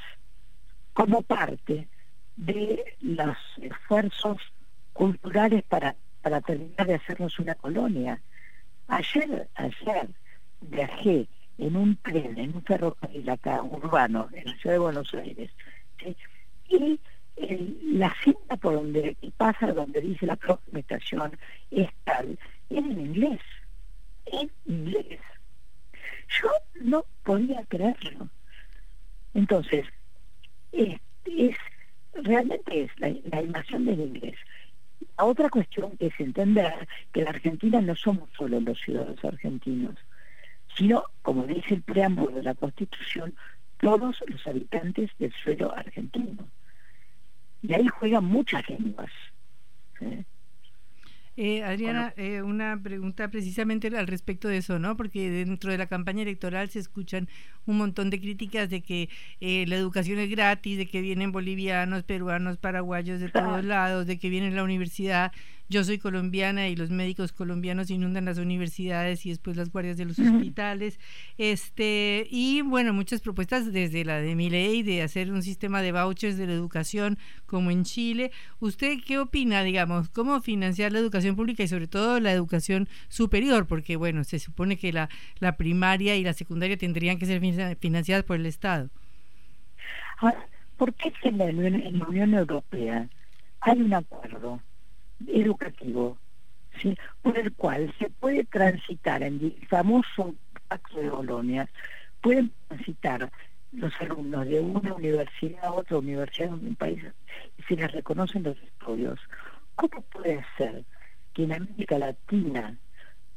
[0.92, 1.88] como parte
[2.36, 4.38] de los esfuerzos
[4.92, 8.20] culturales para, para terminar de hacernos una colonia.
[8.88, 10.08] Ayer, ayer
[10.60, 15.50] viajé en un tren, en un ferrocarril acá, urbano, en la ciudad de Buenos Aires,
[16.68, 17.00] y
[17.82, 21.38] la cinta por donde pasa, donde dice la próxima estación
[21.70, 23.40] es tal, es en inglés,
[24.26, 25.20] en inglés.
[26.40, 26.48] Yo
[26.82, 28.28] no podía creerlo.
[29.34, 29.86] Entonces,
[30.72, 31.00] es,
[32.14, 34.36] realmente es la, invasión del inglés.
[35.16, 39.96] La otra cuestión es entender que la Argentina no somos solo los ciudadanos argentinos,
[40.76, 43.34] sino, como dice el preámbulo de la Constitución,
[43.80, 46.46] todos los habitantes del suelo argentino.
[47.62, 49.10] Y ahí juegan muchas lenguas.
[51.36, 54.96] Eh, Adriana, eh, una pregunta precisamente al respecto de eso, ¿no?
[54.96, 57.28] Porque dentro de la campaña electoral se escuchan
[57.66, 59.08] un montón de críticas de que
[59.40, 64.18] eh, la educación es gratis, de que vienen bolivianos, peruanos, paraguayos de todos lados, de
[64.18, 65.32] que vienen la universidad
[65.70, 70.04] yo soy colombiana y los médicos colombianos inundan las universidades y después las guardias de
[70.04, 70.98] los hospitales.
[71.38, 75.92] Este, y bueno, muchas propuestas desde la de mi ley de hacer un sistema de
[75.92, 78.32] vouchers de la educación como en Chile.
[78.58, 83.68] ¿Usted qué opina, digamos, cómo financiar la educación pública y sobre todo la educación superior?
[83.68, 87.49] Porque bueno, se supone que la, la primaria y la secundaria tendrían que ser financiadas
[88.24, 88.88] por el Estado.
[90.18, 93.08] Ahora, ¿por qué en la Unión Europea
[93.60, 94.60] hay un acuerdo
[95.26, 96.18] educativo,
[96.80, 96.96] ¿sí?
[97.22, 100.34] por el cual se puede transitar en el famoso
[100.68, 101.68] pacto de Bolonia,
[102.20, 103.30] pueden transitar
[103.72, 107.04] los alumnos de una universidad a otra universidad en un país
[107.58, 109.18] y se les reconocen los estudios.
[109.76, 110.84] ¿Cómo puede ser
[111.32, 112.76] que en América Latina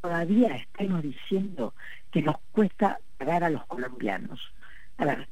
[0.01, 1.73] todavía estemos diciendo
[2.11, 4.39] que nos cuesta pagar a los colombianos?
[4.97, 5.27] A ver,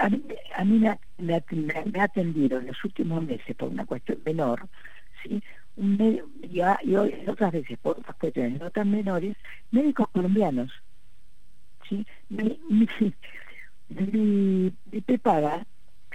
[0.00, 0.22] a mí,
[0.56, 1.44] a mí me, me,
[1.84, 4.68] me, ha atendido en los últimos meses por una cuestión menor
[5.22, 5.42] ¿sí?
[5.76, 9.36] Un medio, y, y, otras veces por otras cuestiones no tan menores,
[9.70, 10.70] médicos colombianos.
[11.88, 12.06] ¿sí?
[12.30, 12.88] Mi, mi,
[13.88, 15.66] mi, prepaga,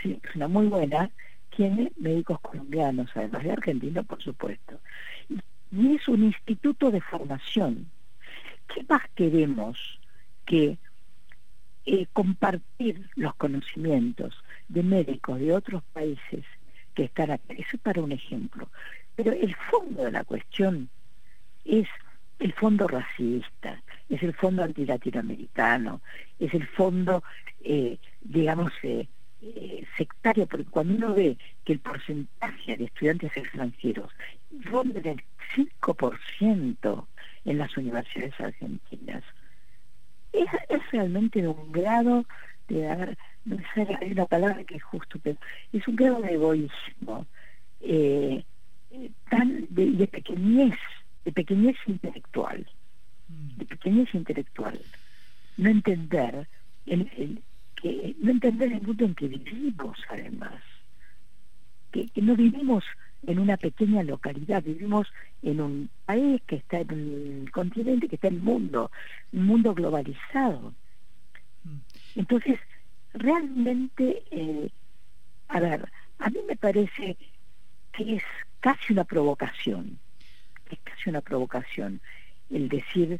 [0.02, 0.20] ¿sí?
[0.24, 1.10] es una muy buena,
[1.56, 4.80] tiene médicos colombianos, además de argentinos, por supuesto.
[5.30, 5.39] Y,
[5.72, 7.89] y es un instituto de formación.
[8.74, 10.00] ¿Qué más queremos
[10.48, 10.80] que
[11.86, 14.34] eh, compartir los conocimientos
[14.68, 16.44] de médicos de otros países
[16.96, 17.54] que están aquí.
[17.60, 18.70] Eso es para un ejemplo.
[19.16, 20.90] Pero el fondo de la cuestión
[21.64, 21.88] es
[22.40, 26.02] el fondo racista, es el fondo antilatinoamericano,
[26.40, 27.24] es el fondo,
[27.64, 29.08] eh, digamos, eh,
[29.98, 34.12] sectario, porque cuando uno ve que el porcentaje de estudiantes extranjeros
[34.64, 35.24] ronda el
[35.56, 37.08] 5%
[37.46, 39.24] en las universidades argentinas,
[40.43, 42.26] es, es realmente de un grado
[42.67, 45.38] de dar no sé, hay una palabra que es justo, pero
[45.71, 47.26] es un grado de egoísmo,
[47.80, 48.43] eh,
[49.30, 50.76] tan de, pequeñez,
[51.23, 52.67] de pequeñez intelectual,
[53.30, 54.80] de pequeñez intelectual.
[55.56, 56.47] No entender
[56.86, 57.41] el,
[57.76, 60.62] que no entender el mundo en que vivimos además,
[61.91, 62.84] que, no vivimos
[63.25, 65.08] en una pequeña localidad, vivimos
[65.41, 68.91] en un país que está en un continente que está en el mundo,
[69.34, 70.73] un mundo globalizado.
[71.63, 71.77] Mm.
[72.15, 72.60] Entonces,
[73.13, 74.69] realmente, eh,
[75.47, 77.17] a ver, a mí me parece
[77.91, 78.23] que es
[78.60, 79.99] casi una provocación,
[80.69, 82.01] es casi una provocación
[82.49, 83.19] el decir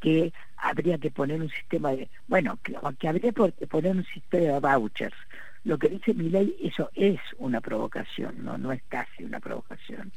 [0.00, 4.44] que habría que poner un sistema de, bueno, que, que habría que poner un sistema
[4.44, 5.16] de vouchers.
[5.64, 10.10] Lo que dice mi ley, eso es una provocación, no, no es casi una provocación.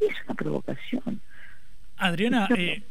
[0.00, 1.20] Es una provocación.
[2.02, 2.82] Adriana, eh,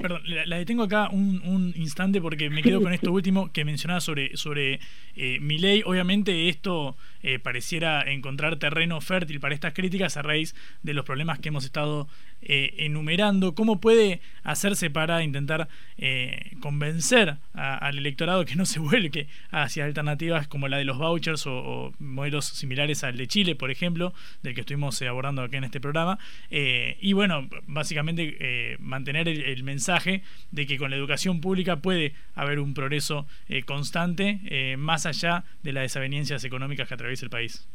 [0.00, 4.38] perdón, la, detengo acá un, instante porque me quedo con esto último que mencionaba sobre,
[4.38, 4.80] sobre
[5.16, 5.82] eh, mi ley.
[5.84, 11.40] Obviamente esto eh, pareciera encontrar terreno fértil para estas críticas a raíz de los problemas
[11.40, 12.08] que hemos estado
[12.40, 13.54] eh, enumerando.
[13.54, 20.48] ¿Cómo puede hacerse para intentar eh, convencer al electorado que no se vuelque hacia alternativas
[20.48, 24.60] como la de los vouchers o, modelos similares al de Chile, por ejemplo, del que
[24.60, 26.18] estuvimos abordando aquí en este programa?
[26.50, 32.74] y bueno, básicamente mantener el, mensaje de que con la educación pública puede haber un
[32.74, 33.26] progreso
[33.66, 37.68] constante más allá de las desavenencias económicas que atravesamos el país?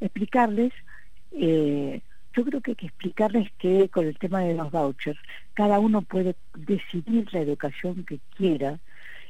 [0.00, 0.72] Explicarles,
[1.32, 2.00] eh,
[2.34, 5.18] yo creo que hay que explicarles que con el tema de los vouchers,
[5.54, 8.78] cada uno puede decidir la educación que quiera,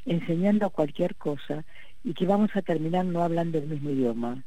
[0.07, 1.65] enseñando cualquier cosa,
[2.03, 4.43] y que vamos a terminar no hablando el mismo idioma.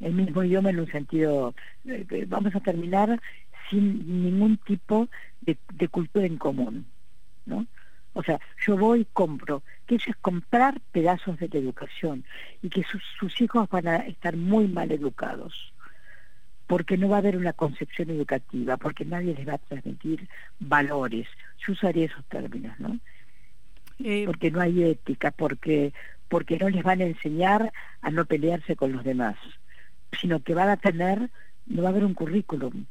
[0.00, 1.54] El mismo idioma en un sentido,
[1.86, 3.20] eh, vamos a terminar
[3.70, 5.08] sin ningún tipo
[5.42, 6.86] de, cultura en común,
[7.46, 7.66] ¿no?
[8.14, 12.24] O sea, yo voy y compro, que eso es comprar pedazos de la educación
[12.62, 15.73] y que sus, hijos van a estar muy mal educados,
[16.66, 21.28] porque no va a haber una concepción educativa, porque nadie les va a transmitir valores.
[21.58, 22.98] Yo usaría esos términos, ¿no?
[23.98, 25.92] Eh, porque no hay ética, porque,
[26.28, 29.36] porque no les van a enseñar a no pelearse con los demás,
[30.20, 31.30] sino que van a tener,
[31.66, 32.86] no va a haber un currículum,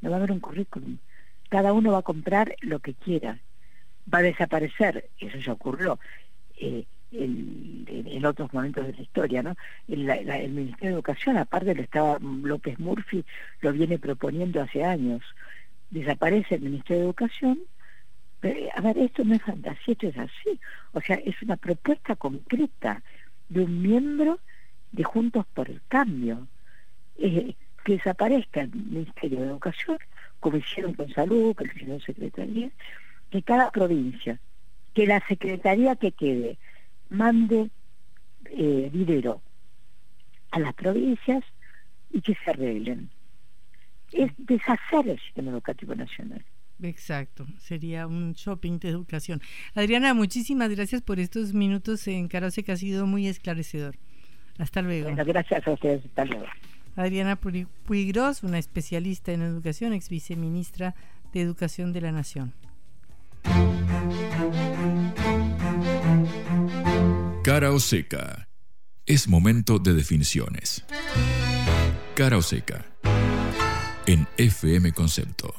[0.00, 0.98] no va a haber un currículum.
[1.48, 3.38] Cada uno va a comprar lo que quiera
[4.12, 5.98] va a desaparecer, eso ya ocurrió
[6.56, 6.84] eh,
[7.16, 9.54] en, otros momentos de la historia, ¿no?
[9.88, 10.04] El,
[10.50, 13.24] Ministerio de Educación, aparte lo estaba López Murphy,
[13.60, 15.22] lo viene proponiendo hace años.
[15.90, 17.58] Desaparece el Ministerio de Educación,
[18.40, 20.60] pero, a ver, esto no es fantasía, esto es así.
[20.92, 23.02] O sea, es una propuesta concreta
[23.48, 24.38] de un miembro
[24.92, 26.46] de Juntos por el Cambio.
[27.18, 29.98] Eh, que desaparezca el Ministerio de Educación,
[30.40, 32.70] como hicieron con Salud, que hicieron Secretaría,
[33.30, 34.40] que cada provincia,
[34.94, 36.56] que la secretaría que quede,
[37.10, 37.70] mande
[38.46, 39.40] eh, dinero
[40.50, 41.44] a las provincias
[42.10, 43.10] y que se arreglen.
[44.12, 46.44] Es deshacer el sistema educativo nacional.
[46.82, 49.40] Exacto, sería un shopping de educación.
[49.74, 53.96] Adriana, muchísimas gracias por estos minutos en Carose que ha sido muy esclarecedor.
[54.58, 55.10] Hasta luego.
[55.24, 56.46] gracias a ustedes, hasta luego.
[56.96, 60.94] Adriana Puigros, una especialista en educación, ex viceministra
[61.32, 62.52] de Educación de la Nación.
[67.44, 68.48] Cara o seca.
[69.04, 70.82] Es momento de definiciones.
[72.14, 72.86] Cara o seca.
[74.06, 75.54] En FM Concepto.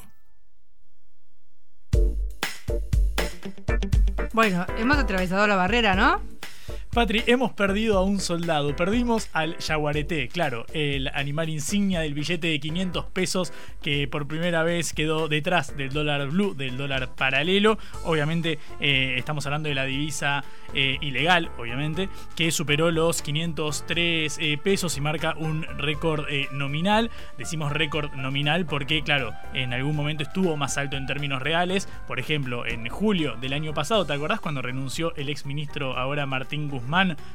[4.32, 6.20] Bueno, hemos atravesado la barrera, ¿no?
[6.96, 8.74] Patri, hemos perdido a un soldado.
[8.74, 14.62] Perdimos al yaguareté, claro, el animal insignia del billete de 500 pesos que por primera
[14.62, 17.76] vez quedó detrás del dólar blue, del dólar paralelo.
[18.04, 24.56] Obviamente eh, estamos hablando de la divisa eh, ilegal, obviamente, que superó los 503 eh,
[24.56, 27.10] pesos y marca un récord nominal.
[27.36, 31.90] Decimos récord nominal porque, claro, en algún momento estuvo más alto en términos reales.
[32.06, 36.24] Por ejemplo, en julio del año pasado, ¿te acordás cuando renunció el ex ministro ahora
[36.24, 36.85] Martín Guzmán?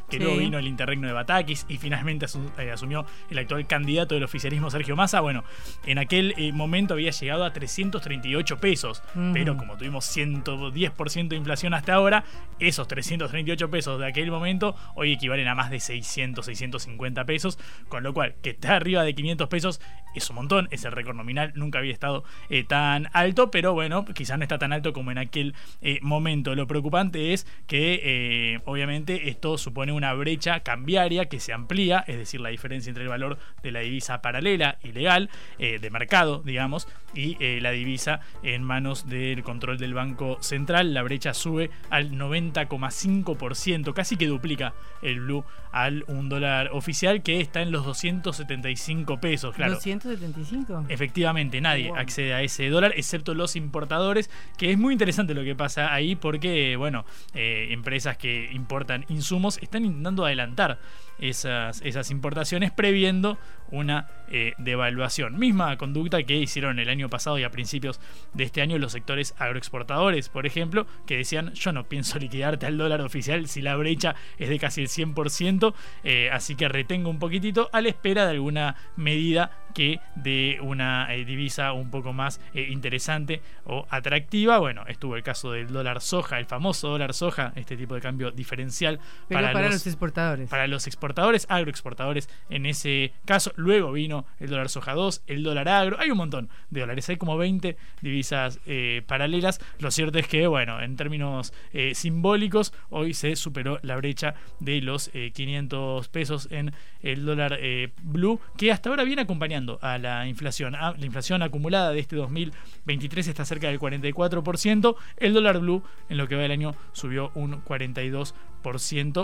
[0.10, 2.26] Que luego vino el interregno de Batakis y finalmente
[2.58, 5.22] eh, asumió el actual candidato del oficialismo Sergio Massa.
[5.22, 5.44] Bueno,
[5.86, 11.74] en aquel eh, momento había llegado a 338 pesos, pero como tuvimos 110% de inflación
[11.74, 12.24] hasta ahora,
[12.60, 18.04] esos 338 pesos de aquel momento hoy equivalen a más de 600, 650 pesos, con
[18.04, 19.82] lo cual que está arriba de 500 pesos
[20.14, 24.06] es un montón, es el récord nominal, nunca había estado eh, tan alto, pero bueno,
[24.06, 25.56] quizás no está tan alto como en aquel
[26.02, 26.56] momento.
[26.56, 32.40] Lo preocupante es que obviamente esto supone una brecha cambiaria que se amplía, es decir,
[32.42, 36.88] la diferencia entre el valor de la divisa paralela y legal, eh, de mercado, digamos,
[37.16, 40.94] y eh, la divisa en manos del control del Banco Central.
[40.94, 47.40] La brecha sube al 90,5%, casi que duplica el blue al un dólar oficial que
[47.40, 49.80] está en los 275 pesos, claro.
[49.80, 50.86] ¿275?
[50.90, 55.56] Efectivamente, nadie accede a ese dólar, excepto los importadores, que es muy interesante lo que
[55.56, 60.80] pasa ahí porque, bueno, eh, empresas que importan insumos insumos están intentando adelantar
[61.22, 63.38] esas, esas importaciones previendo
[63.72, 65.40] una eh, devaluación.
[65.40, 68.00] Misma conducta que hicieron el año pasado y a principios
[68.34, 72.78] de este año los sectores agroexportadores, por ejemplo, que decían yo no pienso liquidarte al
[72.78, 77.20] dólar oficial si la brecha es de casi el 100%, eh, así que retengo un
[77.20, 82.40] poquitito a la espera de alguna medida que de una eh, divisa un poco más
[82.54, 84.60] interesante o atractiva.
[84.60, 88.32] Bueno, estuvo el caso del dólar soja, el famoso dólar soja, este tipo de cambio
[88.32, 89.00] diferencial
[89.30, 90.50] para, los, exportadores.
[90.50, 93.54] Para los exportadores, agroexportadores en ese caso.
[93.56, 96.00] Luego vino el dólar soja 2, el dólar agro.
[96.00, 99.60] Hay un montón de dólares, hay como 20 divisas eh, paralelas.
[99.80, 104.82] Lo cierto es que, bueno, en términos eh, simbólicos, hoy se superó la brecha de
[104.82, 107.60] los 500 pesos en el dólar
[108.04, 110.76] blue, que hasta ahora viene acompañando a la inflación.
[110.76, 114.96] Ah, la inflación acumulada de este 2023 está cerca del 44%.
[115.18, 118.34] El dólar blue en lo que va del año subió un 42%,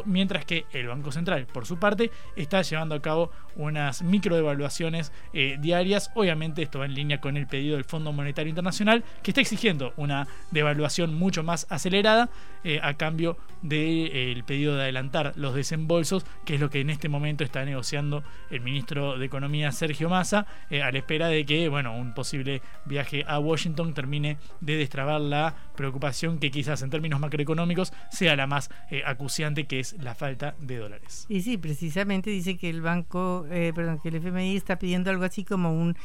[0.06, 5.58] mientras que el Banco Central, por su parte, está llevando a cabo unas microdevaluaciones eh,
[5.60, 6.12] diarias.
[6.16, 9.94] Obviamente esto va en línea con el pedido del Fondo Monetario Internacional, que está exigiendo
[9.98, 12.30] una devaluación mucho más acelerada
[12.64, 16.90] eh, a cambio del eh, pedido de adelantar los desembolsos, que es lo que en
[16.90, 21.70] este momento está negociando el ministro de Economía Sergio Massa, a la espera de que
[21.70, 27.20] bueno, un posible viaje a Washington termine de destrabar la preocupación que quizás en términos
[27.20, 31.26] macroeconómicos sea la más eh, acuciante, que es la falta de dólares.
[31.30, 35.26] Y sí, precisamente dice que el banco, eh, perdón, que el FMI está pidiendo algo
[35.26, 35.96] así como un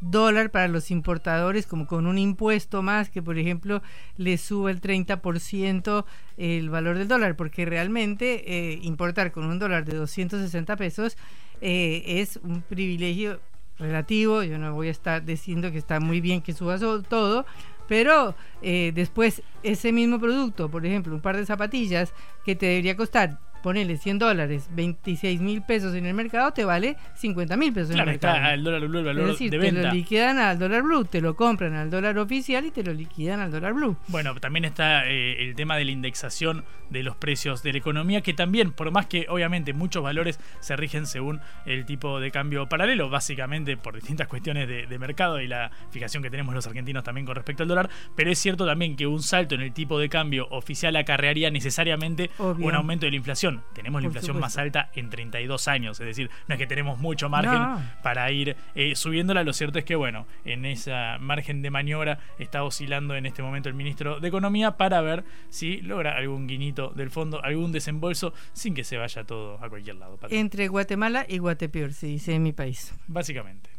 [0.00, 3.82] dólar para los importadores, como con un impuesto más que, por ejemplo,
[4.16, 6.04] le sube el 30%
[6.36, 11.16] el valor del dólar, porque realmente eh, importar con un dólar de 260 pesos
[11.60, 13.38] es un privilegio
[13.78, 14.42] relativo.
[14.42, 17.46] Yo no voy a estar diciendo que está muy bien que suba todo,
[17.92, 22.96] pero eh, después ese mismo producto, por ejemplo, un par de zapatillas que te debería
[22.96, 27.90] costar ponele 100 dólares, 26 mil pesos en el mercado, te vale 50 mil pesos
[27.90, 28.36] en el mercado.
[28.36, 31.04] Está el dólar blue, el valor es decir, de te lo liquidan al dólar blue,
[31.04, 33.96] te lo compran al dólar oficial y te lo liquidan al dólar blue.
[34.08, 38.20] Bueno, también está eh, el tema de la indexación de los precios de la economía,
[38.20, 42.68] que también, por más que obviamente muchos valores se rigen según el tipo de cambio
[42.68, 47.26] paralelo, básicamente por distintas cuestiones de, mercado y la fijación que tenemos los argentinos también
[47.26, 50.08] con respecto al dólar, pero es cierto también que un salto en el tipo de
[50.08, 55.10] cambio oficial acarrearía necesariamente un aumento de la inflación tenemos la inflación más alta en
[55.10, 57.62] 32 años, es decir, no es que tenemos mucho margen
[58.02, 62.64] para ir eh, subiéndola, lo cierto es que, bueno, en esa margen de maniobra está
[62.64, 67.10] oscilando en este momento el ministro de Economía para ver si logra algún guinito del
[67.10, 70.18] fondo, algún desembolso, sin que se vaya todo a cualquier lado.
[70.30, 72.94] Entre Guatemala y Guatepeor, se dice en mi país.
[73.06, 73.70] Básicamente.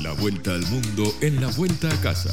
[0.00, 2.30] La vuelta al mundo en la vuelta a casa.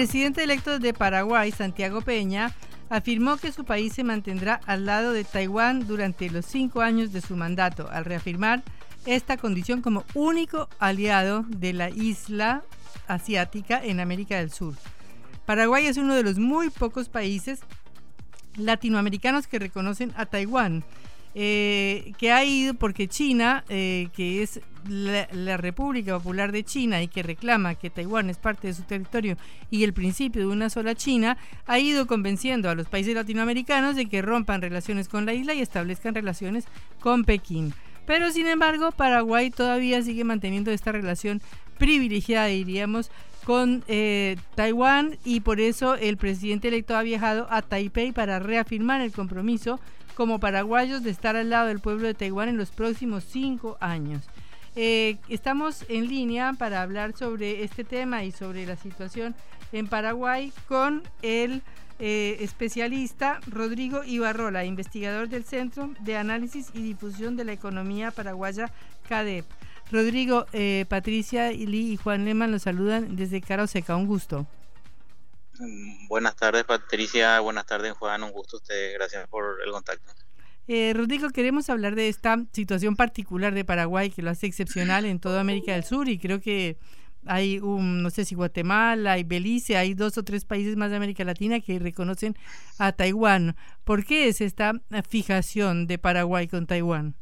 [0.00, 2.54] Presidente electo de Paraguay, Santiago Peña,
[2.88, 7.20] afirmó que su país se mantendrá al lado de Taiwán durante los cinco años de
[7.20, 8.62] su mandato, al reafirmar
[9.04, 12.62] esta condición como único aliado de la isla
[13.08, 14.72] asiática en América del Sur.
[15.44, 17.60] Paraguay es uno de los muy pocos países
[18.56, 20.82] latinoamericanos que reconocen a Taiwán
[21.34, 27.08] eh, que ha ido porque China, eh, que es la, República Popular de China y
[27.08, 29.36] que reclama que Taiwán es parte de su territorio
[29.70, 34.06] y el principio de una sola China, ha ido convenciendo a los países latinoamericanos de
[34.06, 36.64] que rompan relaciones con la isla y establezcan relaciones
[37.00, 37.74] con Pekín.
[38.06, 41.40] Pero sin embargo, Paraguay todavía sigue manteniendo esta relación
[41.78, 43.10] privilegiada, diríamos,
[43.44, 49.00] con eh, Taiwán y por eso el presidente electo ha viajado a Taipei para reafirmar
[49.00, 49.80] el compromiso
[50.14, 54.24] como paraguayos de estar al lado del pueblo de Taiwán en los próximos cinco años.
[54.76, 59.34] Eh, estamos en línea para hablar sobre este tema y sobre la situación
[59.72, 61.62] en Paraguay con el
[61.98, 68.72] eh, especialista Rodrigo Ibarrola, investigador del Centro de Análisis y Difusión de la Economía Paraguaya,
[69.08, 69.44] CADEP.
[69.90, 73.96] Rodrigo, eh, Patricia, Lee y Juan Lehmann los saludan desde Cara Seca.
[73.96, 74.46] Un gusto.
[76.08, 77.40] Buenas tardes, Patricia.
[77.40, 78.22] Buenas tardes, Juan.
[78.22, 78.94] Un gusto a ustedes.
[78.94, 80.12] Gracias por el contacto.
[80.68, 85.18] Eh, Rodrigo, queremos hablar de esta situación particular de Paraguay que lo hace excepcional en
[85.18, 86.78] toda América del Sur y creo que
[87.26, 90.96] hay un, no sé si Guatemala y Belice, hay dos o tres países más de
[90.96, 92.36] América Latina que reconocen
[92.78, 93.56] a Taiwán.
[93.84, 94.72] ¿Por qué es esta
[95.08, 97.16] fijación de Paraguay con Taiwán?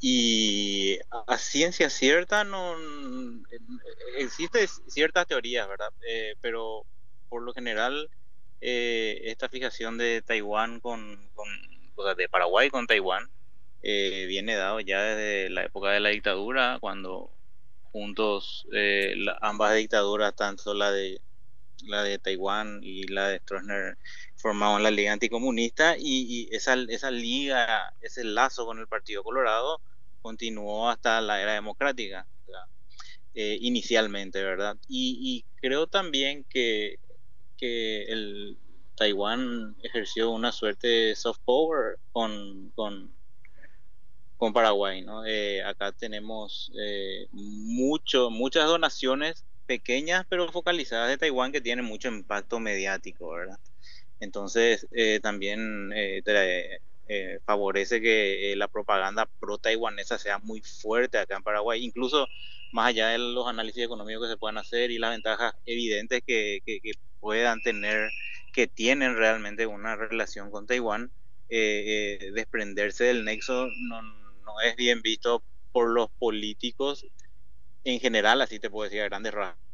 [0.00, 2.76] Y a ciencia cierta no
[4.18, 5.90] existe ciertas teorías, ¿verdad?
[6.08, 6.86] Eh, pero
[7.28, 8.10] por lo general
[8.60, 11.30] eh, esta fijación de Taiwán con,
[11.94, 13.28] o sea, de Paraguay con Taiwán
[13.82, 17.30] eh, viene dado ya desde la época de la dictadura, cuando
[17.92, 21.20] juntos eh, ambas dictaduras, tanto la de
[21.84, 23.98] la de Taiwán y la de Stroessner,
[24.36, 29.80] formaban la Liga Anticomunista y, esa, esa liga, ese lazo con el Partido Colorado
[30.22, 32.26] continuó hasta la era democrática,
[33.34, 34.76] eh, inicialmente, ¿verdad?
[34.88, 36.96] Y, creo también que,
[37.56, 38.58] que el
[38.96, 43.16] Taiwán ejerció una suerte de soft power con, con
[44.36, 45.24] con Paraguay, ¿no?
[45.24, 52.08] Eh, acá tenemos eh, mucho, muchas donaciones pequeñas pero focalizadas de Taiwán que tienen mucho
[52.08, 53.58] impacto mediático, ¿verdad?
[54.20, 55.92] Entonces eh, también
[57.44, 62.28] favorece que la propaganda pro taiwanesa sea muy fuerte acá en Paraguay, incluso
[62.72, 66.60] más allá de los análisis económicos que se puedan hacer y las ventajas evidentes que,
[67.20, 68.10] puedan tener,
[68.52, 71.12] que tienen realmente una relación con Taiwán,
[71.48, 77.06] desprenderse del nexo no, no es bien visto por los políticos
[77.84, 79.65] en general, así te puedo decir a grandes rasgos,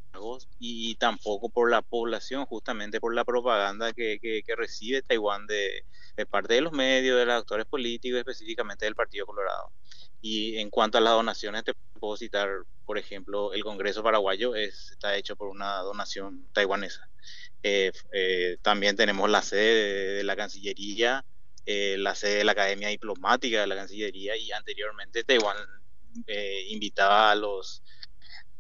[0.58, 5.84] y, tampoco por la población, justamente por la propaganda que, que, recibe Taiwán de,
[6.30, 9.70] parte de los medios, de los actores políticos, específicamente del Partido Colorado.
[10.20, 12.48] Y en cuanto a las donaciones, te puedo citar,
[12.86, 17.08] por ejemplo, el Congreso paraguayo es, está hecho por una donación taiwanesa.
[17.62, 21.24] Eh, eh, también tenemos la sede de la Cancillería,
[21.64, 25.56] eh, la sede de la Academia Diplomática de la Cancillería y anteriormente Taiwán
[26.68, 27.82] invitaba a los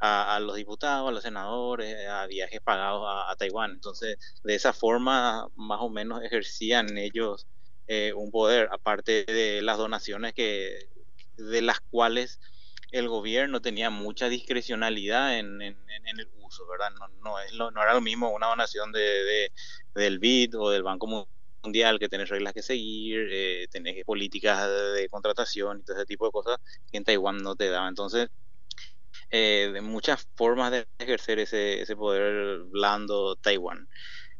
[0.04, 3.70] a, los diputados, a los senadores, a viajes pagados a, Taiwán.
[3.70, 7.46] Entonces, de esa forma, más o menos ejercían ellos
[7.86, 10.88] eh, un poder, aparte de las donaciones que
[11.36, 12.40] de las cuales
[12.90, 16.90] el gobierno tenía mucha discrecionalidad en, en, el uso, ¿verdad?
[16.98, 19.52] No, no, es lo, no era lo mismo una donación de, de,
[19.94, 21.26] del BID o del Banco
[21.62, 26.26] Mundial que tenés reglas que seguir, eh, tenés políticas de, contratación y todo ese tipo
[26.26, 26.58] de cosas
[26.90, 27.88] que en Taiwán no te daba.
[27.88, 28.28] Entonces,
[29.32, 33.88] eh, de muchas formas de ejercer ese, ese poder blando Taiwán.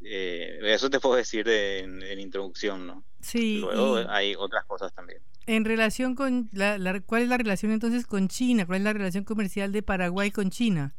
[0.04, 3.04] Eh, eso te puedo decir en, introducción, ¿no?
[3.20, 3.58] Sí.
[3.58, 5.22] Luego hay otras cosas también.
[5.46, 8.66] En relación con, la, ¿cuál es la relación entonces con China?
[8.66, 10.94] ¿Cuál es la relación comercial de Paraguay con China?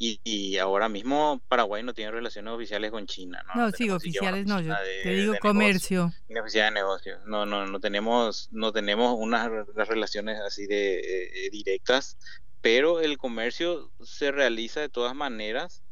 [0.00, 3.62] Y, ahora mismo Paraguay no tiene relaciones oficiales con China, ¿no?
[3.62, 4.72] No, sí, oficiales no, yo
[5.02, 6.12] te digo comercio.
[6.28, 7.20] Negocio, oficial de negocios.
[7.26, 12.16] No, no, no tenemos, no tenemos unas relaciones así de eh, directas,
[12.60, 15.82] pero el comercio se realiza de todas maneras,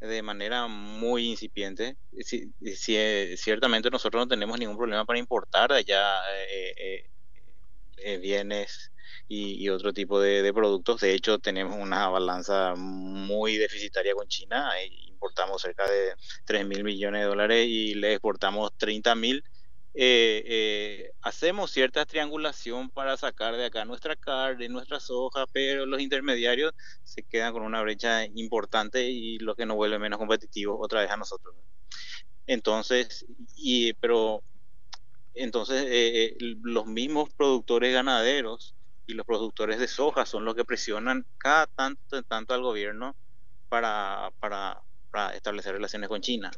[0.00, 1.96] de manera muy incipiente.
[2.20, 6.18] Si, eh, ciertamente nosotros no tenemos ningún problema para importar allá
[6.48, 8.90] eh, bienes
[9.28, 11.00] y, otro tipo de, productos.
[11.00, 14.70] De hecho, tenemos una balanza muy deficitaria con China.
[15.08, 16.14] Importamos cerca de
[16.46, 19.44] 3 mil millones de dólares y le exportamos 30 mil.
[19.94, 26.00] Eh, eh, hacemos cierta triangulación para sacar de acá nuestra carne, nuestra soja, pero los
[26.00, 31.00] intermediarios se quedan con una brecha importante y lo que nos vuelve menos competitivos otra
[31.00, 31.54] vez a nosotros.
[32.46, 34.42] Entonces, y, pero
[35.34, 38.74] entonces eh, los mismos productores ganaderos
[39.08, 43.16] y los productores de soja son los que presionan cada tanto tanto al gobierno
[43.68, 44.82] para, para,
[45.34, 46.50] establecer relaciones con China.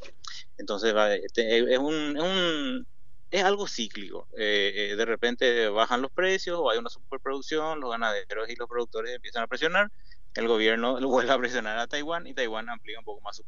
[0.59, 0.95] Entonces
[1.25, 2.87] este, es, un,
[3.31, 4.27] es algo cíclico.
[4.37, 8.69] Eh, eh, de repente bajan los precios o hay una superproducción, los ganaderos y los
[8.69, 9.91] productores empiezan a presionar,
[10.35, 13.45] el gobierno lo vuelve a presionar a Taiwán y Taiwán amplía un poco más su,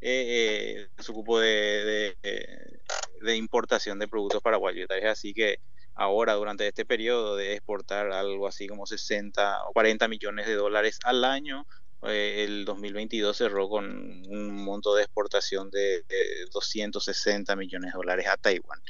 [0.00, 4.88] eh, su cupo de, de, importación de productos paraguayos.
[4.90, 5.58] Es así que
[5.96, 10.98] ahora durante este periodo de exportar algo así como 60 o 40 millones de dólares
[11.02, 11.66] al año.
[12.02, 13.86] Eh, el 2022 cerró con
[14.28, 16.04] un monto de exportación de,
[16.52, 18.80] 260 millones de dólares a Taiwán.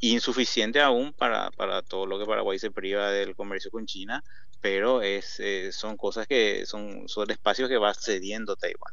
[0.00, 4.22] Insuficiente aún para, para, todo lo que Paraguay se priva del comercio con China,
[4.60, 8.92] pero es, eh, son cosas que son, son espacios que va cediendo Taiwán.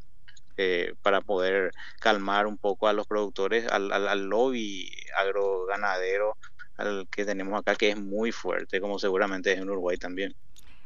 [0.56, 6.38] Eh, para poder calmar un poco a los productores, al, al, al lobby agroganadero
[6.78, 10.36] al que tenemos acá, que es muy fuerte, como seguramente es en Uruguay también.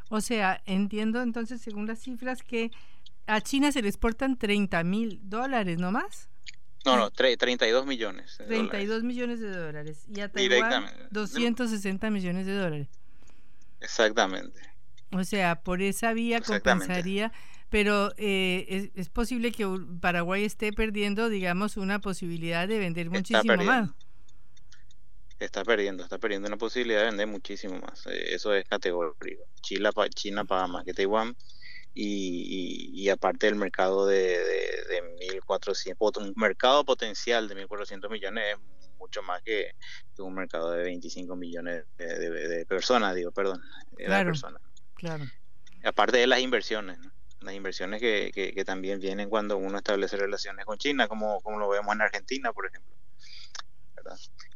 [0.09, 2.71] O sea, entiendo entonces, según las cifras, que
[3.25, 6.29] a China se le exportan 30 mil dólares, ¿no más?
[6.85, 8.37] No, no, 32 millones.
[8.37, 10.05] De 32 millones de dólares.
[10.07, 12.87] Y a Taiwán 260 millones de dólares.
[13.81, 14.61] Exactamente.
[15.11, 17.33] O sea, por esa vía compensaría,
[17.69, 19.67] pero eh, es, es, posible que
[19.99, 23.89] Paraguay esté perdiendo, digamos, una posibilidad de vender muchísimo más.
[25.39, 28.07] Está perdiendo, está perdiendo una posibilidad de vender muchísimo más.
[28.07, 29.43] Eh, eso es categórico.
[29.61, 31.35] China, China paga más que Taiwán
[31.99, 39.23] y, aparte del mercado de, de, 1.400, un mercado potencial de 1.400 millones es mucho
[39.23, 39.71] más que,
[40.19, 43.61] un mercado de 25 millones de, personas, digo, perdón,
[43.91, 44.61] de claro, personas.
[44.95, 45.25] Claro.
[45.83, 46.99] Aparte de las inversiones,
[47.41, 51.69] las inversiones que, que, también vienen cuando uno establece relaciones con China, como, como lo
[51.69, 52.93] vemos en Argentina, por ejemplo.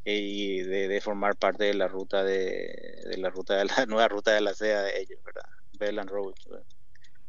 [0.04, 4.32] Y de, formar parte de la ruta de, de, la ruta de la nueva ruta
[4.32, 5.46] de la seda de ellos, ¿verdad?
[5.78, 6.34] Bell and Road.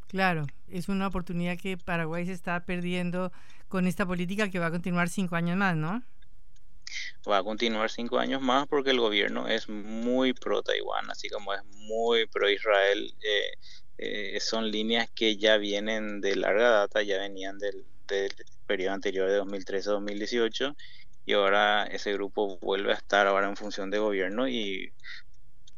[0.09, 3.33] Claro, es una oportunidad que Paraguay se está perdiendo
[3.69, 6.03] con esta política que va a continuar cinco años más, ¿no?
[7.27, 11.55] Va a continuar cinco años más porque el gobierno es muy pro Taiwán, así como
[11.55, 13.15] es muy pro Israel.
[13.23, 13.53] Eh,
[13.99, 18.31] eh, son líneas que ya vienen de larga data, ya venían del, del
[18.67, 20.77] periodo anterior de 2013-2018
[21.25, 24.93] y ahora ese grupo vuelve a estar ahora en función de gobierno y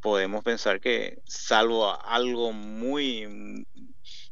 [0.01, 3.65] podemos pensar que salvo algo muy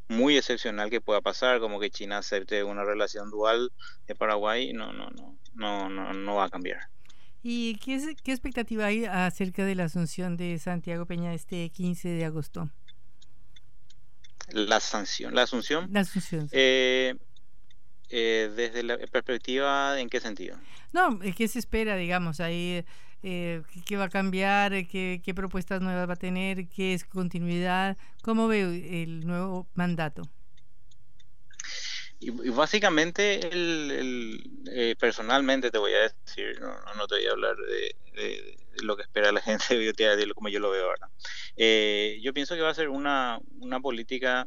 [0.08, 3.72] muy excepcional que pueda pasar, como que China acepte una relación dual
[4.08, 6.90] de Paraguay, no, no, no, no, no, no va a cambiar.
[7.42, 12.26] ¿Y qué, qué expectativa hay acerca de la asunción de Santiago Peña este 15 de
[12.26, 12.70] agosto?
[14.50, 15.90] La sanción, la asunción.
[15.92, 16.48] La asunción.
[16.52, 17.16] Eh,
[18.16, 20.56] eh, desde la perspectiva, ¿en qué sentido?
[20.92, 22.40] No, ¿qué se espera, digamos?
[22.40, 22.86] Ahí
[23.24, 28.48] eh, qué va a cambiar, qué, propuestas nuevas va a tener, qué es continuidad, cómo
[28.48, 30.30] ve el nuevo mandato.
[32.20, 37.56] Y, básicamente, el, eh, personalmente te voy a decir, no, no te voy a hablar
[37.56, 40.86] de, lo que espera la gente, yo te voy a decir como yo lo veo
[40.86, 41.10] ahora.
[41.56, 44.46] Eh, yo pienso que va a ser una, una política,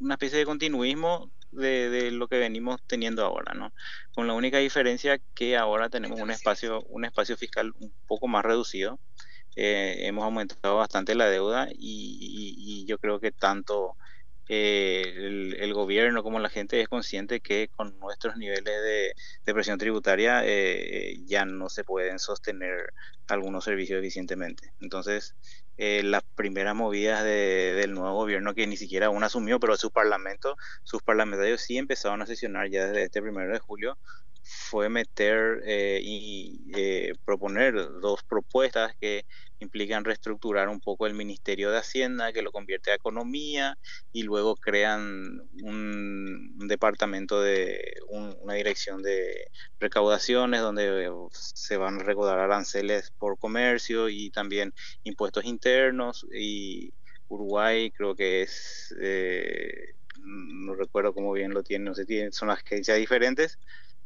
[0.00, 3.72] una especie de continuismo de, lo que venimos teniendo ahora, ¿no?
[4.12, 8.44] Con la única diferencia que ahora tenemos un espacio, un espacio fiscal un poco más
[8.44, 9.00] reducido.
[9.56, 13.96] Eh, hemos aumentado bastante la deuda y, yo creo que tanto
[14.48, 18.64] eh, el, gobierno como la gente es consciente que con nuestros niveles
[19.44, 22.92] de, presión tributaria eh, ya no se pueden sostener
[23.28, 24.72] algunos servicios eficientemente.
[24.80, 25.34] Entonces,
[25.76, 30.56] eh, las primeras movidas del nuevo gobierno que ni siquiera aún asumió, pero su parlamento,
[30.82, 33.98] sus parlamentarios sí empezaron a sesionar ya desde este primero de julio,
[34.50, 39.26] fue meter eh, y eh, proponer dos propuestas que
[39.58, 43.76] implican reestructurar un poco el Ministerio de Hacienda, que lo convierte a economía,
[44.10, 52.38] y luego crean un, departamento de una dirección de recaudaciones donde se van a recaudar
[52.38, 54.72] aranceles por comercio y también
[55.04, 56.26] impuestos internos.
[56.32, 56.94] Y
[57.28, 62.96] Uruguay creo que es, eh, no recuerdo cómo bien lo tiene, no sé, son agencias
[62.96, 63.58] diferentes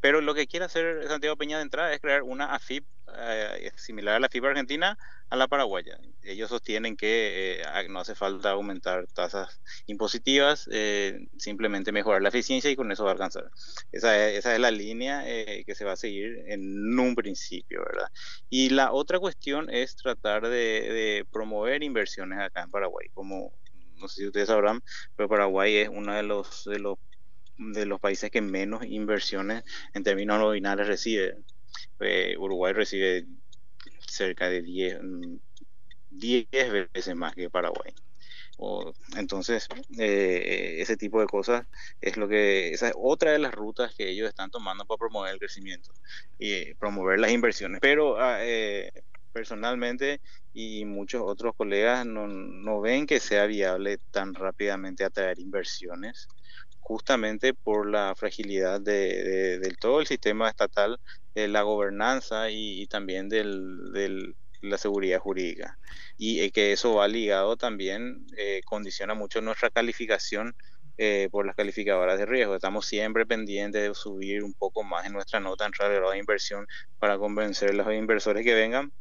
[0.03, 2.83] pero lo que quiere hacer Santiago Peña de entrada es crear una AFIP
[3.17, 4.97] eh, similar a la AFIP argentina
[5.29, 5.97] a la paraguaya.
[6.23, 12.69] Ellos sostienen que eh, no hace falta aumentar tasas impositivas, eh, simplemente mejorar la eficiencia
[12.69, 13.49] y con eso va a alcanzar.
[13.93, 18.09] Esa es, esa es la línea que se va a seguir en un principio, ¿verdad?
[18.49, 23.53] Y la otra cuestión es tratar de, promover inversiones acá en Paraguay, como
[24.01, 24.83] no sé si ustedes sabrán,
[25.15, 26.97] pero Paraguay es uno de los, de los
[27.57, 31.37] de los países que menos inversiones en términos nominales recibe.
[31.99, 33.25] Eh, Uruguay recibe
[34.07, 34.99] cerca de 10,
[36.09, 37.93] 10 mm, veces más que Paraguay.
[39.17, 41.65] entonces, eh, ese tipo de cosas
[42.01, 45.33] es lo que, esa es otra de las rutas que ellos están tomando para promover
[45.33, 45.91] el crecimiento
[46.37, 47.79] y promover las inversiones.
[47.81, 48.91] Pero ah, eh,
[49.31, 50.21] personalmente
[50.53, 56.27] y muchos otros colegas no, no ven que sea viable tan rápidamente atraer inversiones
[56.83, 60.99] justamente por la fragilidad de, del todo el sistema estatal,
[61.33, 65.79] de la gobernanza y, también de la seguridad jurídica.
[66.17, 70.55] Y eh, que eso va ligado también, eh, condiciona mucho nuestra calificación
[70.97, 72.55] eh, por las calificadoras de riesgo.
[72.55, 76.67] Estamos siempre pendientes de subir un poco más en nuestra nota en realidad de inversión
[76.99, 78.91] para convencer a los inversores que vengan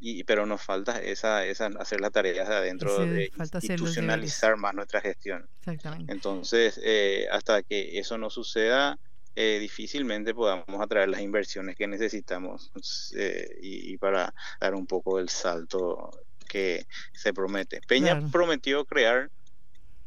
[0.00, 5.00] y, pero nos falta esa, esa hacer las tareas de adentro de institucionalizar más nuestra
[5.00, 5.46] gestión.
[5.58, 6.10] Exactamente.
[6.10, 8.98] Entonces, eh, hasta que eso no suceda,
[9.36, 12.72] eh, difícilmente podamos atraer las inversiones que necesitamos
[13.14, 16.10] eh, y, para dar un poco el salto
[16.48, 17.80] que se promete.
[17.86, 19.30] Peña prometió crear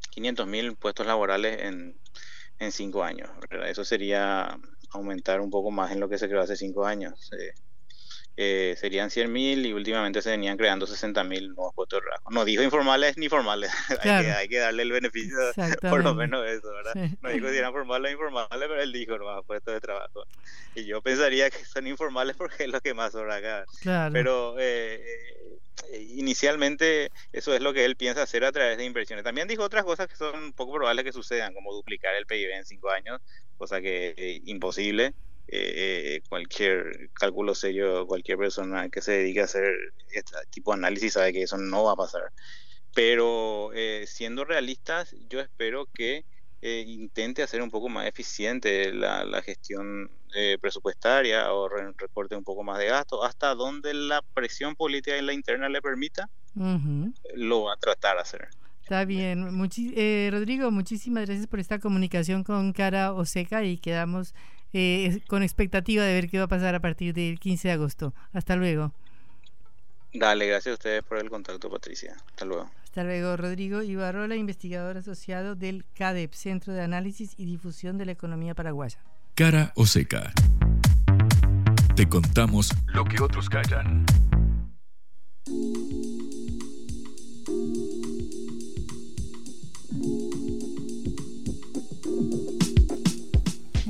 [0.10, 1.96] 500 mil puestos laborales en,
[2.60, 3.30] en cinco años.
[3.66, 7.32] Eso sería aumentar un poco más en lo que se creó hace cinco años.
[8.36, 12.32] Eh, eh, serían 100.000 y últimamente se venían creando 60.000 nuevos puestos de trabajo.
[12.32, 15.38] No dijo informales ni formales, hay, que, hay, que, darle el beneficio
[15.90, 17.10] por lo menos eso, ¿verdad?
[17.22, 20.26] No dijo si eran formales o informales, pero él dijo nuevos puestos de trabajo.
[20.76, 23.66] Y yo pensaría que son informales porque es lo que más sobra acá.
[24.12, 25.04] Pero eh,
[25.92, 29.24] eh, inicialmente eso es lo que él piensa hacer a través de inversiones.
[29.24, 32.66] También dijo otras cosas que son poco probables que sucedan, como duplicar el PIB en
[32.66, 33.22] cinco años,
[33.58, 35.14] cosa que es imposible.
[35.48, 39.76] Eh, cualquier cálculo serio, cualquier persona que se dedique a hacer
[40.12, 42.32] este tipo de análisis sabe que eso no va a pasar.
[42.96, 46.26] Pero eh, siendo realistas, yo espero que
[46.62, 50.10] eh, intente hacer un poco más eficiente la, gestión
[50.62, 55.34] presupuestaria o recorte un poco más de gasto, hasta donde la presión política en la
[55.34, 56.28] interna le permita,
[57.36, 58.48] lo va a tratar de hacer.
[58.82, 59.46] Está bien.
[60.32, 64.34] Rodrigo, muchísimas gracias por esta comunicación con Cara Oseca y quedamos
[64.74, 68.14] eh, con expectativa de ver qué va a pasar a partir del 15 de agosto.
[68.34, 68.94] Hasta luego.
[70.14, 72.16] Dale, gracias a ustedes por el contacto, Patricia.
[72.30, 72.70] Hasta luego.
[72.84, 78.12] Hasta luego, Rodrigo Ibarrola, investigador asociado del CADEP, Centro de Análisis y Difusión de la
[78.12, 79.00] Economía Paraguaya.
[79.34, 80.32] Cara o seca.
[81.96, 84.06] Te contamos lo que otros callan.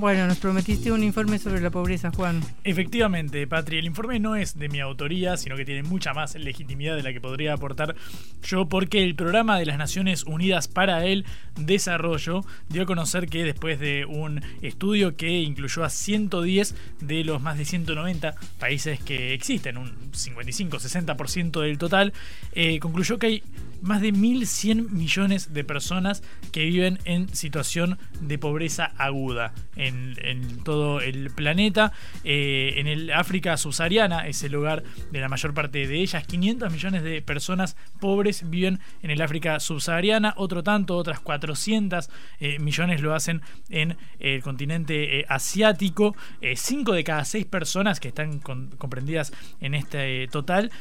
[0.04, 2.42] Bueno, nos prometiste un informe sobre la pobreza, Juan.
[2.66, 6.98] Efectivamente, Patri, el informe no es de mi autoría, sino que tiene mucha más legitimidad
[6.98, 7.96] de la que podría aportar
[8.44, 11.24] yo, porque el programa de las Naciones Unidas para el
[11.56, 17.42] Desarrollo dio a conocer que después de un estudio que incluyó a 110 de los
[17.42, 22.12] más de 190 países que existen, un 55-60% del total,
[22.52, 23.44] eh, concluyó que hay
[23.84, 30.16] más de 1.100 millones de personas que viven en situación de pobreza aguda en,
[30.64, 31.92] todo el planeta.
[32.24, 36.26] Eh, en el África subsahariana es el hogar de la mayor parte de ellas.
[36.26, 40.34] 500 millones de personas pobres viven en el África subsahariana.
[40.38, 42.10] Otro tanto, otras 400
[42.40, 46.16] eh, millones lo hacen en el continente eh, asiático.
[46.56, 50.72] 5 de cada 6 personas que están comprendidas en este total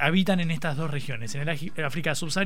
[0.00, 2.41] habitan en estas dos regiones, en el África subsahariana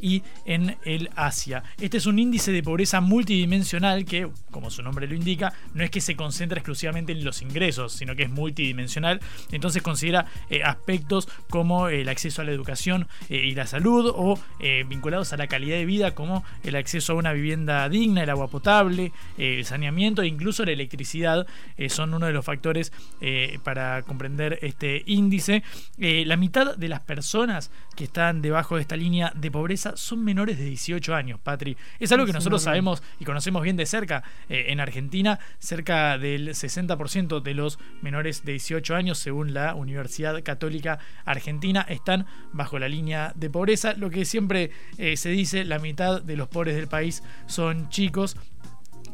[0.00, 1.62] y en el Asia.
[1.80, 5.90] Este es un índice de pobreza multidimensional que, como su nombre lo indica, no es
[5.90, 9.20] que se concentra exclusivamente en los ingresos, sino que es multidimensional.
[9.52, 14.38] Entonces considera eh, aspectos como el acceso a la educación eh, y la salud o
[14.60, 18.30] eh, vinculados a la calidad de vida como el acceso a una vivienda digna, el
[18.30, 21.46] agua potable, el saneamiento e incluso la electricidad
[21.88, 22.92] son uno de los factores
[23.62, 25.62] para comprender este índice.
[25.98, 30.58] la mitad de las personas que están debajo de esta línea de pobreza son menores
[30.58, 31.76] de 18 años, Patri.
[31.98, 34.22] Es algo que nosotros sabemos y conocemos bien de cerca.
[34.48, 40.42] Eh, en Argentina, cerca del 60% de los menores de 18 años, según la Universidad
[40.42, 43.94] Católica Argentina, están bajo la línea de pobreza.
[43.94, 48.36] Lo que siempre eh, se dice, la mitad de los pobres del país son chicos.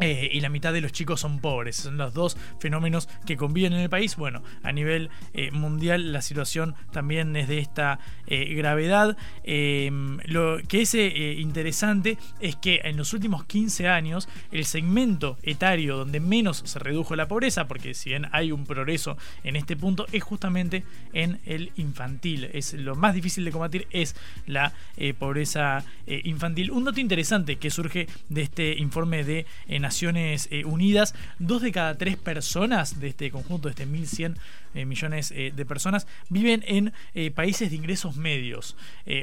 [0.01, 1.77] Eh, y la mitad de los chicos son pobres.
[1.77, 4.17] Son los dos fenómenos que conviven en el país.
[4.17, 9.17] Bueno, a nivel eh, mundial la situación también es de esta eh, gravedad.
[9.45, 15.97] Em, lo que es interesante es que en los últimos 15 años el segmento etario
[15.97, 20.07] donde menos se redujo la pobreza, porque si bien hay un progreso en este punto,
[20.13, 22.51] es justamente en el infantil.
[22.53, 24.17] Es lo más difícil de combatir es
[24.47, 24.73] la
[25.19, 26.71] pobreza infantil.
[26.71, 29.47] Un dato interesante que surge de este informe de
[29.85, 34.39] Naciones eh, Unidas, dos de cada tres personas de este conjunto, de este 1100
[34.73, 36.95] eh, millones eh, de personas, viven en
[37.35, 38.77] países de ingresos medios.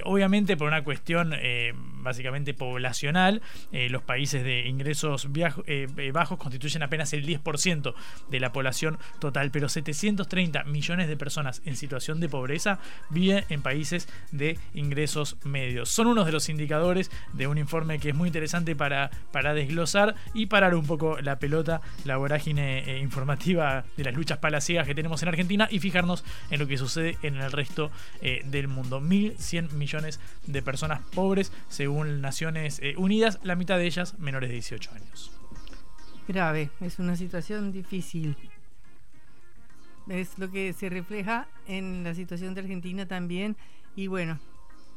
[0.03, 1.33] obviamente por una cuestión
[2.03, 3.41] básicamente poblacional,
[3.71, 5.27] los países de ingresos
[6.13, 7.93] bajos constituyen apenas el 10%
[8.29, 13.61] de la población total, pero 730 millones de personas en situación de pobreza viven en
[13.61, 15.89] países de ingresos medios.
[15.89, 20.15] Son unos de los indicadores de un informe que es muy interesante para, para desglosar
[20.33, 24.93] y parar un poco la pelota, la vorágine eh, informativa de las luchas palaciegas que
[24.93, 27.89] tenemos en Argentina y fijarnos en lo que sucede en el resto
[28.21, 28.99] eh, del mundo.
[28.99, 34.55] 1.100 millones de personas pobres, según Naciones eh, Unidas, la mitad de ellas menores de
[34.55, 35.31] 18 años.
[36.27, 38.35] Grave, es una situación difícil.
[40.09, 43.55] Es lo que se refleja en la situación de Argentina también.
[43.95, 44.39] Y bueno,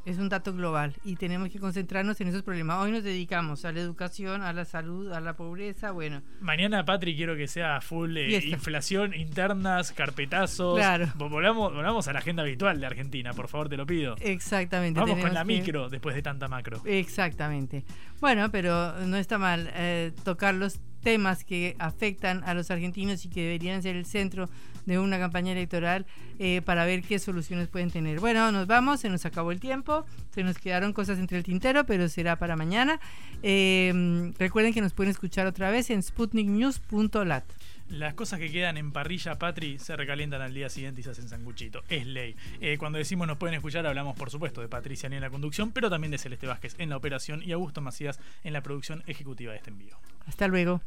[0.04, 2.82] es un dato global y tenemos que concentrarnos en esos problemas.
[2.82, 6.22] Hoy nos dedicamos a la educación, a la salud, a la pobreza, bueno.
[6.40, 10.76] Mañana, Patri, quiero que sea full eh, inflación, internas, carpetazos.
[10.76, 11.08] Claro.
[11.16, 14.16] Volvamos, volvamos a la agenda habitual de Argentina, por favor, te lo pido.
[14.20, 15.00] Exactamente.
[15.00, 16.82] Vamos con la micro después de tanta macro.
[16.84, 17.84] Exactamente.
[18.20, 23.28] Bueno, pero no está mal eh, tocar los temas que afectan a los argentinos y
[23.28, 24.48] que deberían ser el centro
[24.86, 26.06] de una campaña electoral
[26.38, 28.18] eh, para ver qué soluciones pueden tener.
[28.18, 31.84] Bueno, nos vamos, se nos acabó el tiempo, se nos quedaron cosas entre el tintero,
[31.84, 32.98] pero será para mañana.
[33.42, 37.44] Eh, recuerden que nos pueden escuchar otra vez en sputniknews.lat.
[37.88, 41.28] Las cosas que quedan en parrilla, Patri, se recalientan al día siguiente y se hacen
[41.28, 41.82] sanguchito.
[41.88, 42.34] Es ley.
[42.60, 45.90] Eh, cuando decimos nos pueden escuchar, hablamos por supuesto de Patricia en la conducción, pero
[45.90, 49.58] también de Celeste Vázquez en la operación y Augusto Macías en la producción ejecutiva de
[49.58, 49.98] este envío.
[50.26, 50.80] Hasta luego.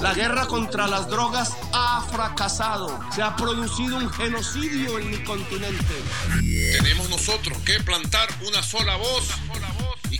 [0.00, 2.98] La guerra contra las drogas ha fracasado.
[3.12, 5.94] Se ha producido un genocidio en mi continente.
[6.78, 9.30] Tenemos nosotros que plantar una sola voz
[9.80, 9.83] y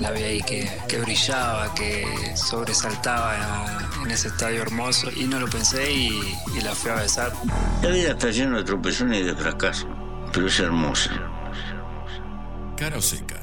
[0.00, 2.04] La vi ahí que, que, brillaba, que
[2.36, 7.32] sobresaltaba en ese estadio hermoso y no lo pensé y, y la fui a besar.
[7.82, 9.88] La vida está llena de tropezones y de fracasos,
[10.32, 11.10] pero es hermosa.
[12.76, 13.41] Cara o seca.